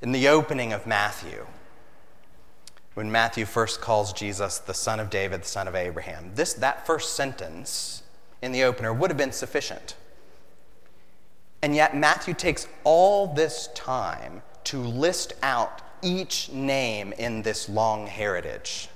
In 0.00 0.12
the 0.12 0.28
opening 0.28 0.72
of 0.72 0.86
Matthew, 0.86 1.44
when 2.94 3.10
Matthew 3.10 3.44
first 3.44 3.80
calls 3.80 4.12
Jesus 4.12 4.60
the 4.60 4.74
son 4.74 5.00
of 5.00 5.10
David, 5.10 5.42
the 5.42 5.48
son 5.48 5.66
of 5.66 5.74
Abraham. 5.74 6.30
This, 6.36 6.52
that 6.52 6.86
first 6.86 7.14
sentence 7.14 8.04
in 8.40 8.52
the 8.52 8.62
opener 8.62 8.92
would 8.92 9.10
have 9.10 9.18
been 9.18 9.32
sufficient. 9.32 9.96
And 11.62 11.74
yet, 11.74 11.96
Matthew 11.96 12.34
takes 12.34 12.68
all 12.84 13.26
this 13.34 13.70
time 13.74 14.42
to 14.62 14.78
list 14.78 15.32
out 15.42 15.81
each 16.02 16.50
name 16.50 17.12
in 17.18 17.42
this 17.42 17.68
long 17.68 18.06
heritage. 18.06 18.88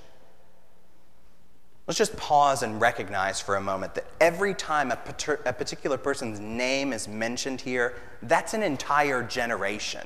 Let's 1.87 1.97
just 1.97 2.17
pause 2.17 2.63
and 2.63 2.81
recognize 2.81 3.39
for 3.39 3.55
a 3.55 3.61
moment 3.61 3.95
that 3.95 4.05
every 4.19 4.53
time 4.53 4.91
a, 4.91 4.97
particular 4.97 5.97
person's 5.97 6.37
name 6.37 6.91
is 6.91 7.07
mentioned 7.07 7.61
here, 7.61 7.95
that's 8.23 8.53
an 8.53 8.61
entire 8.61 9.23
generation. 9.23 10.05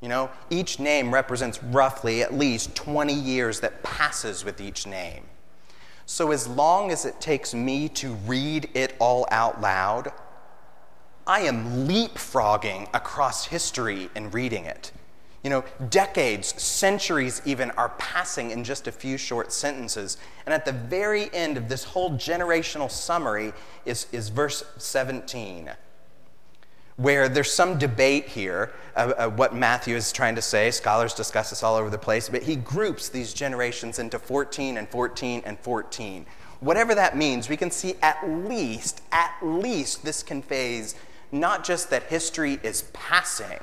You 0.00 0.08
know, 0.08 0.30
each 0.48 0.78
name 0.78 1.12
represents 1.12 1.62
roughly 1.64 2.22
at 2.22 2.34
least 2.34 2.76
20 2.76 3.12
years 3.12 3.60
that 3.60 3.82
passes 3.82 4.44
with 4.44 4.60
each 4.60 4.86
name. 4.86 5.24
So, 6.06 6.30
as 6.30 6.46
long 6.46 6.90
as 6.90 7.04
it 7.04 7.20
takes 7.20 7.54
me 7.54 7.88
to 7.90 8.12
read 8.26 8.68
it 8.74 8.94
all 8.98 9.26
out 9.30 9.60
loud, 9.60 10.12
I 11.26 11.40
am 11.42 11.88
leapfrogging 11.88 12.88
across 12.92 13.46
history 13.46 14.10
in 14.14 14.30
reading 14.30 14.64
it. 14.64 14.92
You 15.42 15.50
know, 15.50 15.64
decades, 15.88 16.60
centuries 16.62 17.42
even 17.44 17.72
are 17.72 17.90
passing 17.98 18.52
in 18.52 18.62
just 18.62 18.86
a 18.86 18.92
few 18.92 19.16
short 19.16 19.52
sentences. 19.52 20.16
And 20.46 20.54
at 20.54 20.64
the 20.64 20.72
very 20.72 21.32
end 21.34 21.56
of 21.56 21.68
this 21.68 21.82
whole 21.84 22.12
generational 22.12 22.90
summary 22.90 23.52
is, 23.84 24.06
is 24.12 24.28
verse 24.28 24.62
17 24.78 25.70
where 26.96 27.28
there's 27.28 27.50
some 27.50 27.78
debate 27.78 28.28
here 28.28 28.70
of, 28.94 29.10
of, 29.12 29.38
what 29.38 29.54
Matthew 29.54 29.96
is 29.96 30.12
trying 30.12 30.34
to 30.34 30.42
say. 30.42 30.70
Scholars 30.70 31.14
discuss 31.14 31.50
this 31.50 31.62
all 31.62 31.74
over 31.74 31.90
the 31.90 31.98
place, 31.98 32.28
but 32.28 32.42
he 32.42 32.54
groups 32.54 33.08
these 33.08 33.32
generations 33.32 33.98
into 33.98 34.18
14 34.18 34.76
and 34.76 34.88
14 34.88 35.42
and 35.46 35.58
14. 35.58 36.26
Whatever 36.60 36.94
that 36.94 37.16
means, 37.16 37.48
we 37.48 37.56
can 37.56 37.70
see 37.70 37.94
at 38.02 38.18
least, 38.28 39.02
at 39.10 39.34
least 39.42 40.04
this 40.04 40.22
conveys 40.22 40.94
not 41.32 41.64
just 41.64 41.90
that 41.90 42.04
history 42.04 42.60
is 42.62 42.82
passing, 42.92 43.58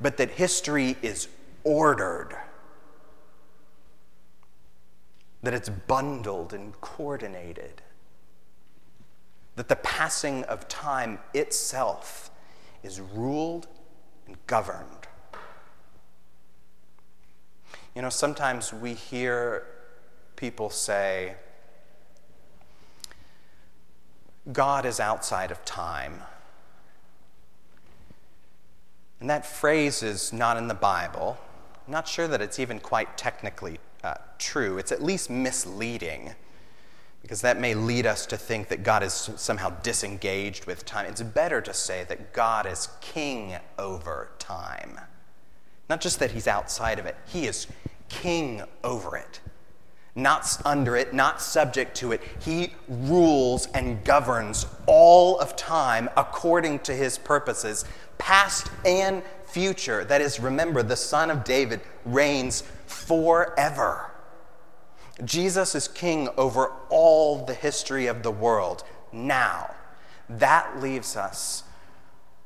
but 0.00 0.16
that 0.16 0.30
history 0.32 0.96
is 1.02 1.28
ordered, 1.64 2.36
that 5.42 5.54
it's 5.54 5.68
bundled 5.68 6.52
and 6.52 6.78
coordinated 6.80 7.82
that 9.56 9.68
the 9.68 9.76
passing 9.76 10.44
of 10.44 10.68
time 10.68 11.18
itself 11.34 12.30
is 12.82 13.00
ruled 13.00 13.66
and 14.26 14.36
governed. 14.46 15.08
You 17.94 18.02
know, 18.02 18.10
sometimes 18.10 18.72
we 18.74 18.92
hear 18.92 19.66
people 20.36 20.68
say, 20.68 21.34
God 24.52 24.84
is 24.84 25.00
outside 25.00 25.50
of 25.50 25.64
time. 25.64 26.22
And 29.20 29.30
that 29.30 29.46
phrase 29.46 30.02
is 30.02 30.32
not 30.32 30.56
in 30.56 30.68
the 30.68 30.74
Bible. 30.74 31.38
I'm 31.86 31.92
not 31.92 32.06
sure 32.06 32.28
that 32.28 32.40
it's 32.40 32.58
even 32.58 32.80
quite 32.80 33.16
technically 33.16 33.78
uh, 34.04 34.14
true. 34.38 34.78
It's 34.78 34.92
at 34.92 35.02
least 35.02 35.30
misleading 35.30 36.34
because 37.22 37.40
that 37.40 37.58
may 37.58 37.74
lead 37.74 38.06
us 38.06 38.24
to 38.26 38.36
think 38.36 38.68
that 38.68 38.84
God 38.84 39.02
is 39.02 39.12
somehow 39.12 39.70
disengaged 39.82 40.66
with 40.66 40.84
time. 40.84 41.06
It's 41.06 41.22
better 41.22 41.60
to 41.60 41.74
say 41.74 42.04
that 42.04 42.32
God 42.32 42.66
is 42.66 42.88
king 43.00 43.56
over 43.78 44.30
time. 44.38 45.00
Not 45.88 46.00
just 46.00 46.20
that 46.20 46.30
he's 46.30 46.46
outside 46.46 47.00
of 47.00 47.06
it, 47.06 47.16
he 47.26 47.46
is 47.46 47.66
king 48.08 48.62
over 48.84 49.16
it. 49.16 49.40
Not 50.16 50.60
under 50.64 50.96
it, 50.96 51.12
not 51.12 51.40
subject 51.42 51.94
to 51.98 52.12
it. 52.12 52.22
He 52.40 52.72
rules 52.88 53.66
and 53.74 54.02
governs 54.02 54.66
all 54.86 55.38
of 55.38 55.54
time 55.56 56.08
according 56.16 56.80
to 56.80 56.94
his 56.94 57.18
purposes, 57.18 57.84
past 58.18 58.70
and 58.84 59.22
future. 59.44 60.04
That 60.04 60.22
is, 60.22 60.40
remember, 60.40 60.82
the 60.82 60.96
Son 60.96 61.30
of 61.30 61.44
David 61.44 61.82
reigns 62.04 62.62
forever. 62.86 64.10
Jesus 65.24 65.74
is 65.74 65.86
king 65.86 66.28
over 66.36 66.72
all 66.88 67.44
the 67.44 67.54
history 67.54 68.06
of 68.06 68.22
the 68.22 68.30
world 68.30 68.84
now. 69.12 69.74
That 70.28 70.80
leaves 70.80 71.16
us 71.16 71.62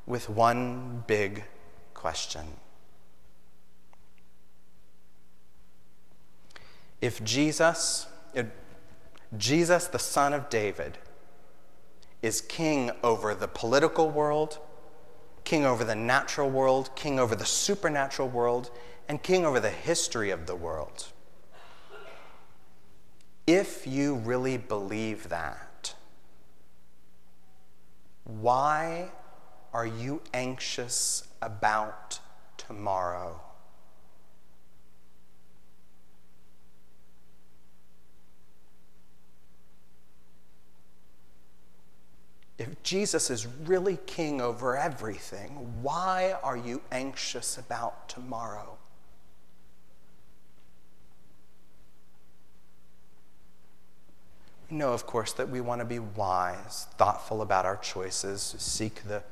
with 0.06 0.28
one 0.28 1.04
big 1.06 1.44
question. 1.94 2.59
If 7.00 7.24
Jesus, 7.24 8.06
if 8.34 8.46
Jesus, 9.36 9.86
the 9.86 9.98
Son 9.98 10.32
of 10.32 10.50
David, 10.50 10.98
is 12.22 12.40
king 12.40 12.90
over 13.02 13.34
the 13.34 13.48
political 13.48 14.10
world, 14.10 14.58
king 15.44 15.64
over 15.64 15.84
the 15.84 15.94
natural 15.94 16.50
world, 16.50 16.90
king 16.94 17.18
over 17.18 17.34
the 17.34 17.46
supernatural 17.46 18.28
world, 18.28 18.70
and 19.08 19.22
king 19.22 19.46
over 19.46 19.58
the 19.58 19.70
history 19.70 20.30
of 20.30 20.46
the 20.46 20.54
world, 20.54 21.06
if 23.46 23.86
you 23.86 24.14
really 24.14 24.58
believe 24.58 25.28
that, 25.30 25.94
why 28.24 29.10
are 29.72 29.86
you 29.86 30.20
anxious 30.32 31.26
about 31.42 32.20
tomorrow? 32.56 33.40
If 42.60 42.82
Jesus 42.82 43.30
is 43.30 43.46
really 43.64 43.98
king 44.04 44.42
over 44.42 44.76
everything, 44.76 45.48
why 45.80 46.36
are 46.42 46.58
you 46.58 46.82
anxious 46.92 47.56
about 47.56 48.06
tomorrow? 48.06 48.76
We 54.70 54.76
know, 54.76 54.92
of 54.92 55.06
course, 55.06 55.32
that 55.32 55.48
we 55.48 55.62
want 55.62 55.78
to 55.78 55.86
be 55.86 56.00
wise, 56.00 56.86
thoughtful 56.98 57.40
about 57.40 57.64
our 57.64 57.78
choices, 57.78 58.54
seek 58.58 59.04
the 59.04 59.22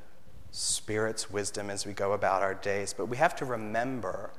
Spirit's 0.51 1.31
wisdom 1.31 1.69
as 1.69 1.85
we 1.85 1.93
go 1.93 2.15
about 2.15 2.41
our 2.41 2.55
days, 2.55 2.95
but 2.95 3.11
we 3.11 3.19
have 3.19 3.37
to 3.37 3.45
remember 3.45 4.31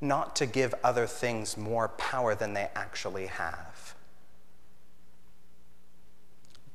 not 0.00 0.34
to 0.36 0.46
give 0.46 0.74
other 0.82 1.06
things 1.06 1.58
more 1.58 1.88
power 1.88 2.34
than 2.34 2.54
they 2.54 2.70
actually 2.74 3.26
have. 3.26 3.94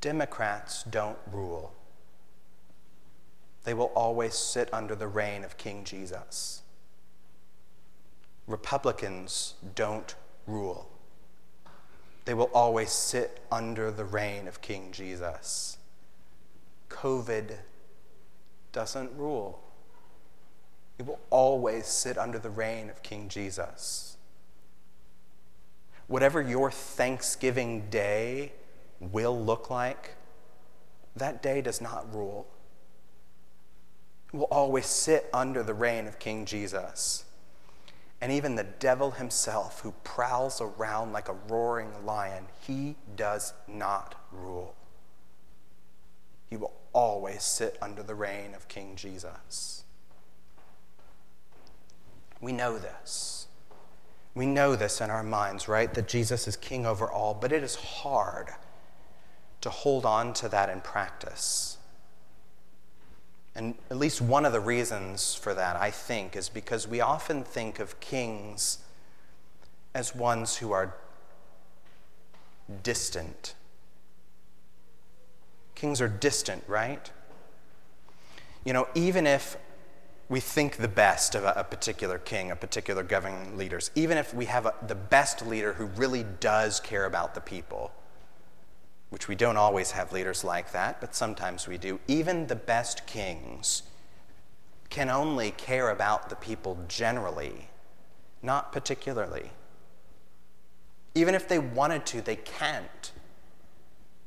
Democrats 0.05 0.83
don't 0.83 1.17
rule. 1.31 1.73
They 3.63 3.73
will 3.73 3.91
always 3.95 4.35
sit 4.35 4.71
under 4.71 4.93
the 4.93 5.07
reign 5.07 5.43
of 5.43 5.57
King 5.57 5.83
Jesus. 5.83 6.61
Republicans 8.45 9.55
don't 9.73 10.13
rule. 10.45 10.87
They 12.25 12.35
will 12.35 12.51
always 12.53 12.91
sit 12.91 13.39
under 13.51 13.89
the 13.89 14.05
reign 14.05 14.47
of 14.47 14.61
King 14.61 14.91
Jesus. 14.91 15.79
COVID 16.89 17.55
doesn't 18.73 19.11
rule. 19.17 19.59
It 20.99 21.07
will 21.07 21.19
always 21.31 21.87
sit 21.87 22.15
under 22.15 22.37
the 22.37 22.51
reign 22.51 22.91
of 22.91 23.01
King 23.01 23.27
Jesus. 23.27 24.17
Whatever 26.05 26.43
your 26.43 26.69
Thanksgiving 26.69 27.89
day 27.89 28.51
will 28.99 29.39
look 29.39 29.69
like, 29.69 30.15
that 31.15 31.41
day 31.41 31.61
does 31.61 31.81
not 31.81 32.13
rule. 32.13 32.47
Will 34.33 34.43
always 34.45 34.85
sit 34.85 35.29
under 35.33 35.63
the 35.63 35.73
reign 35.73 36.07
of 36.07 36.19
King 36.19 36.45
Jesus. 36.45 37.23
and 38.21 38.31
even 38.31 38.55
the 38.55 38.63
devil 38.63 39.11
himself, 39.11 39.81
who 39.81 39.91
prowls 40.03 40.61
around 40.61 41.11
like 41.13 41.29
a 41.29 41.35
roaring 41.47 41.91
lion, 42.05 42.45
he 42.65 42.95
does 43.15 43.53
not 43.67 44.15
rule. 44.31 44.73
He 46.49 46.57
will 46.57 46.73
always 46.93 47.43
sit 47.43 47.77
under 47.81 48.01
the 48.01 48.15
reign 48.15 48.55
of 48.55 48.67
King 48.67 48.95
Jesus. 48.95 49.83
We 52.41 52.51
know 52.51 52.77
this. 52.77 53.47
We 54.33 54.45
know 54.45 54.75
this 54.75 55.01
in 55.01 55.09
our 55.09 55.23
minds, 55.23 55.67
right? 55.67 55.93
That 55.93 56.07
Jesus 56.07 56.47
is 56.47 56.55
king 56.57 56.85
over 56.85 57.09
all, 57.09 57.33
but 57.33 57.51
it 57.51 57.63
is 57.63 57.75
hard 57.75 58.49
to 59.65 59.71
hold 59.71 60.05
on 60.05 60.31
to 60.31 60.47
that 60.47 60.69
in 60.69 60.79
practice. 60.79 61.77
And 63.55 63.73
at 63.89 63.97
least 63.97 64.21
one 64.21 64.45
of 64.45 64.53
the 64.53 64.59
reasons 64.59 65.33
for 65.33 65.55
that, 65.55 65.75
I 65.75 65.89
think, 65.89 66.35
is 66.35 66.49
because 66.49 66.87
we 66.87 67.01
often 67.01 67.43
think 67.43 67.79
of 67.79 67.99
kings 67.99 68.77
as 69.95 70.13
ones 70.13 70.57
who 70.57 70.71
are 70.71 70.93
distant. 72.83 73.55
Kings 75.73 75.99
are 75.99 76.09
distant, 76.09 76.63
right? 76.67 77.09
You 78.65 78.73
know, 78.73 78.87
even 78.93 79.25
if 79.25 79.57
we 80.29 80.41
think 80.41 80.77
the 80.77 80.87
best 80.87 81.33
of 81.33 81.43
a, 81.43 81.53
a 81.57 81.63
particular 81.63 82.19
king, 82.19 82.51
a 82.51 82.55
particular 82.55 83.01
governing 83.01 83.57
leaders, 83.57 83.89
even 83.95 84.19
if 84.19 84.31
we 84.31 84.45
have 84.45 84.67
a, 84.67 84.75
the 84.85 84.93
best 84.93 85.43
leader 85.43 85.73
who 85.73 85.85
really 85.85 86.23
does 86.39 86.79
care 86.79 87.05
about 87.05 87.33
the 87.33 87.41
people, 87.41 87.91
which 89.09 89.27
we 89.27 89.35
don't 89.35 89.57
always 89.57 89.91
have 89.91 90.11
leaders 90.11 90.43
like 90.43 90.71
that, 90.71 90.99
but 90.99 91.15
sometimes 91.15 91.67
we 91.67 91.77
do, 91.77 91.99
even 92.07 92.47
the 92.47 92.55
best 92.55 93.05
kings 93.05 93.83
can 94.89 95.09
only 95.09 95.51
care 95.51 95.89
about 95.89 96.29
the 96.29 96.35
people 96.35 96.77
generally, 96.87 97.69
not 98.41 98.71
particularly. 98.71 99.51
Even 101.13 101.35
if 101.35 101.47
they 101.47 101.59
wanted 101.59 102.05
to, 102.05 102.21
they 102.21 102.35
can't. 102.35 103.11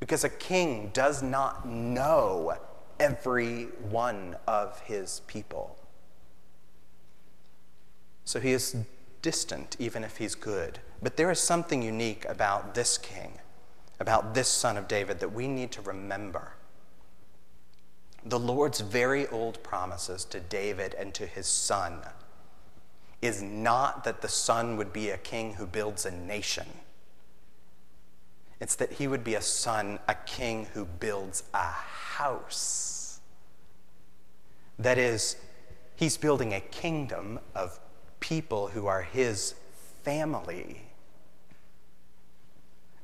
Because 0.01 0.25
a 0.25 0.29
king 0.29 0.91
does 0.93 1.23
not 1.23 1.67
know 1.67 2.57
every 3.01 3.65
one 3.91 4.37
of 4.47 4.81
his 4.81 5.21
people. 5.27 5.77
So 8.25 8.41
he 8.41 8.53
is 8.53 8.77
distant, 9.23 9.77
even 9.79 10.05
if 10.05 10.19
he's 10.19 10.35
good. 10.35 10.79
But 11.03 11.17
there 11.17 11.31
is 11.31 11.41
something 11.41 11.83
unique 11.83 12.25
about 12.29 12.75
this 12.75 12.99
king 12.99 13.39
about 14.01 14.35
this 14.35 14.49
son 14.49 14.77
of 14.77 14.89
David 14.89 15.21
that 15.21 15.33
we 15.33 15.49
need 15.49 15.73
to 15.73 15.83
remember. 15.83 16.53
The 18.25 18.39
Lord's 18.39 18.81
very 18.81 19.27
old 19.29 19.63
promises 19.63 20.25
to 20.27 20.41
David 20.41 20.95
and 20.95 21.15
to 21.15 21.27
his 21.27 21.47
son 21.47 22.01
is 23.21 23.43
not 23.43 24.05
that 24.05 24.21
the 24.21 24.29
son 24.29 24.77
would 24.77 24.93
be 24.93 25.11
a 25.11 25.19
king 25.19 25.55
who 25.55 25.67
builds 25.67 26.07
a 26.07 26.11
nation. 26.11 26.67
It's 28.61 28.75
that 28.77 28.93
he 28.93 29.07
would 29.07 29.25
be 29.25 29.35
a 29.35 29.43
son, 29.43 29.99
a 30.09 30.15
king 30.15 30.67
who 30.75 30.85
builds 30.85 31.45
a 31.55 31.65
house. 31.65 33.21
That 34.79 34.99
is, 34.99 35.37
he's 35.97 36.17
building 36.17 36.55
a 36.55 36.61
kingdom 36.61 37.41
of 37.55 37.79
people 38.21 38.69
who 38.69 38.87
are 38.87 39.03
his 39.03 39.55
family. 40.03 40.88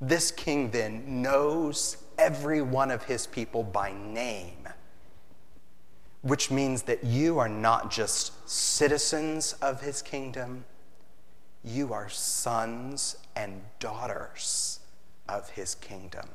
This 0.00 0.30
king 0.30 0.70
then 0.70 1.22
knows 1.22 1.96
every 2.18 2.61
one 2.62 2.90
of 2.90 3.04
his 3.04 3.26
people 3.26 3.62
by 3.62 3.92
name, 3.92 4.68
which 6.22 6.50
means 6.50 6.83
that 6.83 7.04
you 7.04 7.38
are 7.38 7.48
not 7.48 7.90
just 7.90 8.48
citizens 8.48 9.54
of 9.54 9.80
his 9.80 10.02
kingdom, 10.02 10.64
you 11.62 11.92
are 11.92 12.09
sons 12.09 13.16
and 13.35 13.62
daughters 13.78 14.80
of 15.28 15.48
his 15.50 15.74
kingdom. 15.76 16.28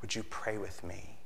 Would 0.00 0.14
you 0.14 0.22
pray 0.24 0.58
with 0.58 0.84
me? 0.84 1.16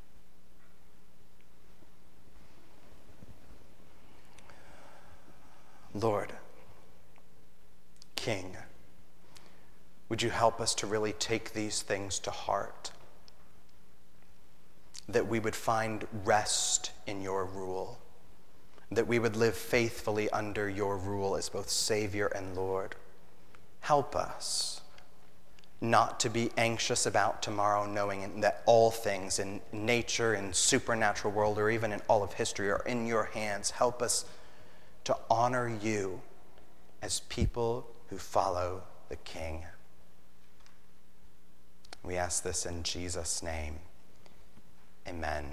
Lord, 5.93 6.33
King. 8.21 8.55
Would 10.11 10.21
you 10.21 10.29
help 10.29 10.61
us 10.61 10.75
to 10.75 10.87
really 10.87 11.15
take 11.15 11.55
these 11.55 11.81
things 11.81 12.19
to 12.19 12.31
heart? 12.31 12.91
That 15.09 15.27
we 15.27 15.39
would 15.39 15.57
find 15.57 16.07
rest 16.23 16.93
in 17.07 17.23
your 17.23 17.47
rule, 17.47 17.99
that 18.91 19.07
we 19.07 19.19
would 19.19 19.37
live 19.37 19.57
faithfully 19.57 20.29
under 20.31 20.69
your 20.69 20.99
rule 20.99 21.35
as 21.35 21.49
both 21.49 21.71
Savior 21.71 22.27
and 22.27 22.55
Lord. 22.55 22.95
Help 23.81 24.15
us 24.15 24.83
not 25.81 26.21
to 26.21 26.29
be 26.29 26.51
anxious 26.59 27.07
about 27.07 27.43
tomorrow, 27.43 27.87
knowing 27.87 28.43
that 28.43 28.63
all 28.67 28.91
things 28.91 29.39
in 29.39 29.63
nature, 29.73 30.35
in 30.35 30.53
supernatural 30.53 31.33
world, 31.33 31.59
or 31.59 31.71
even 31.71 31.91
in 31.91 32.03
all 32.07 32.23
of 32.23 32.35
history 32.35 32.71
are 32.71 32.83
in 32.85 33.07
your 33.07 33.25
hands. 33.33 33.71
Help 33.71 34.03
us 34.03 34.27
to 35.05 35.17
honor 35.31 35.75
you 35.83 36.21
as 37.01 37.21
people 37.31 37.87
who 38.11 38.19
follow 38.19 38.83
the 39.09 39.17
King. 39.17 39.65
We 42.03 42.17
ask 42.17 42.43
this 42.43 42.67
in 42.67 42.83
Jesus' 42.83 43.43
name. 43.43 43.77
Amen. 45.09 45.47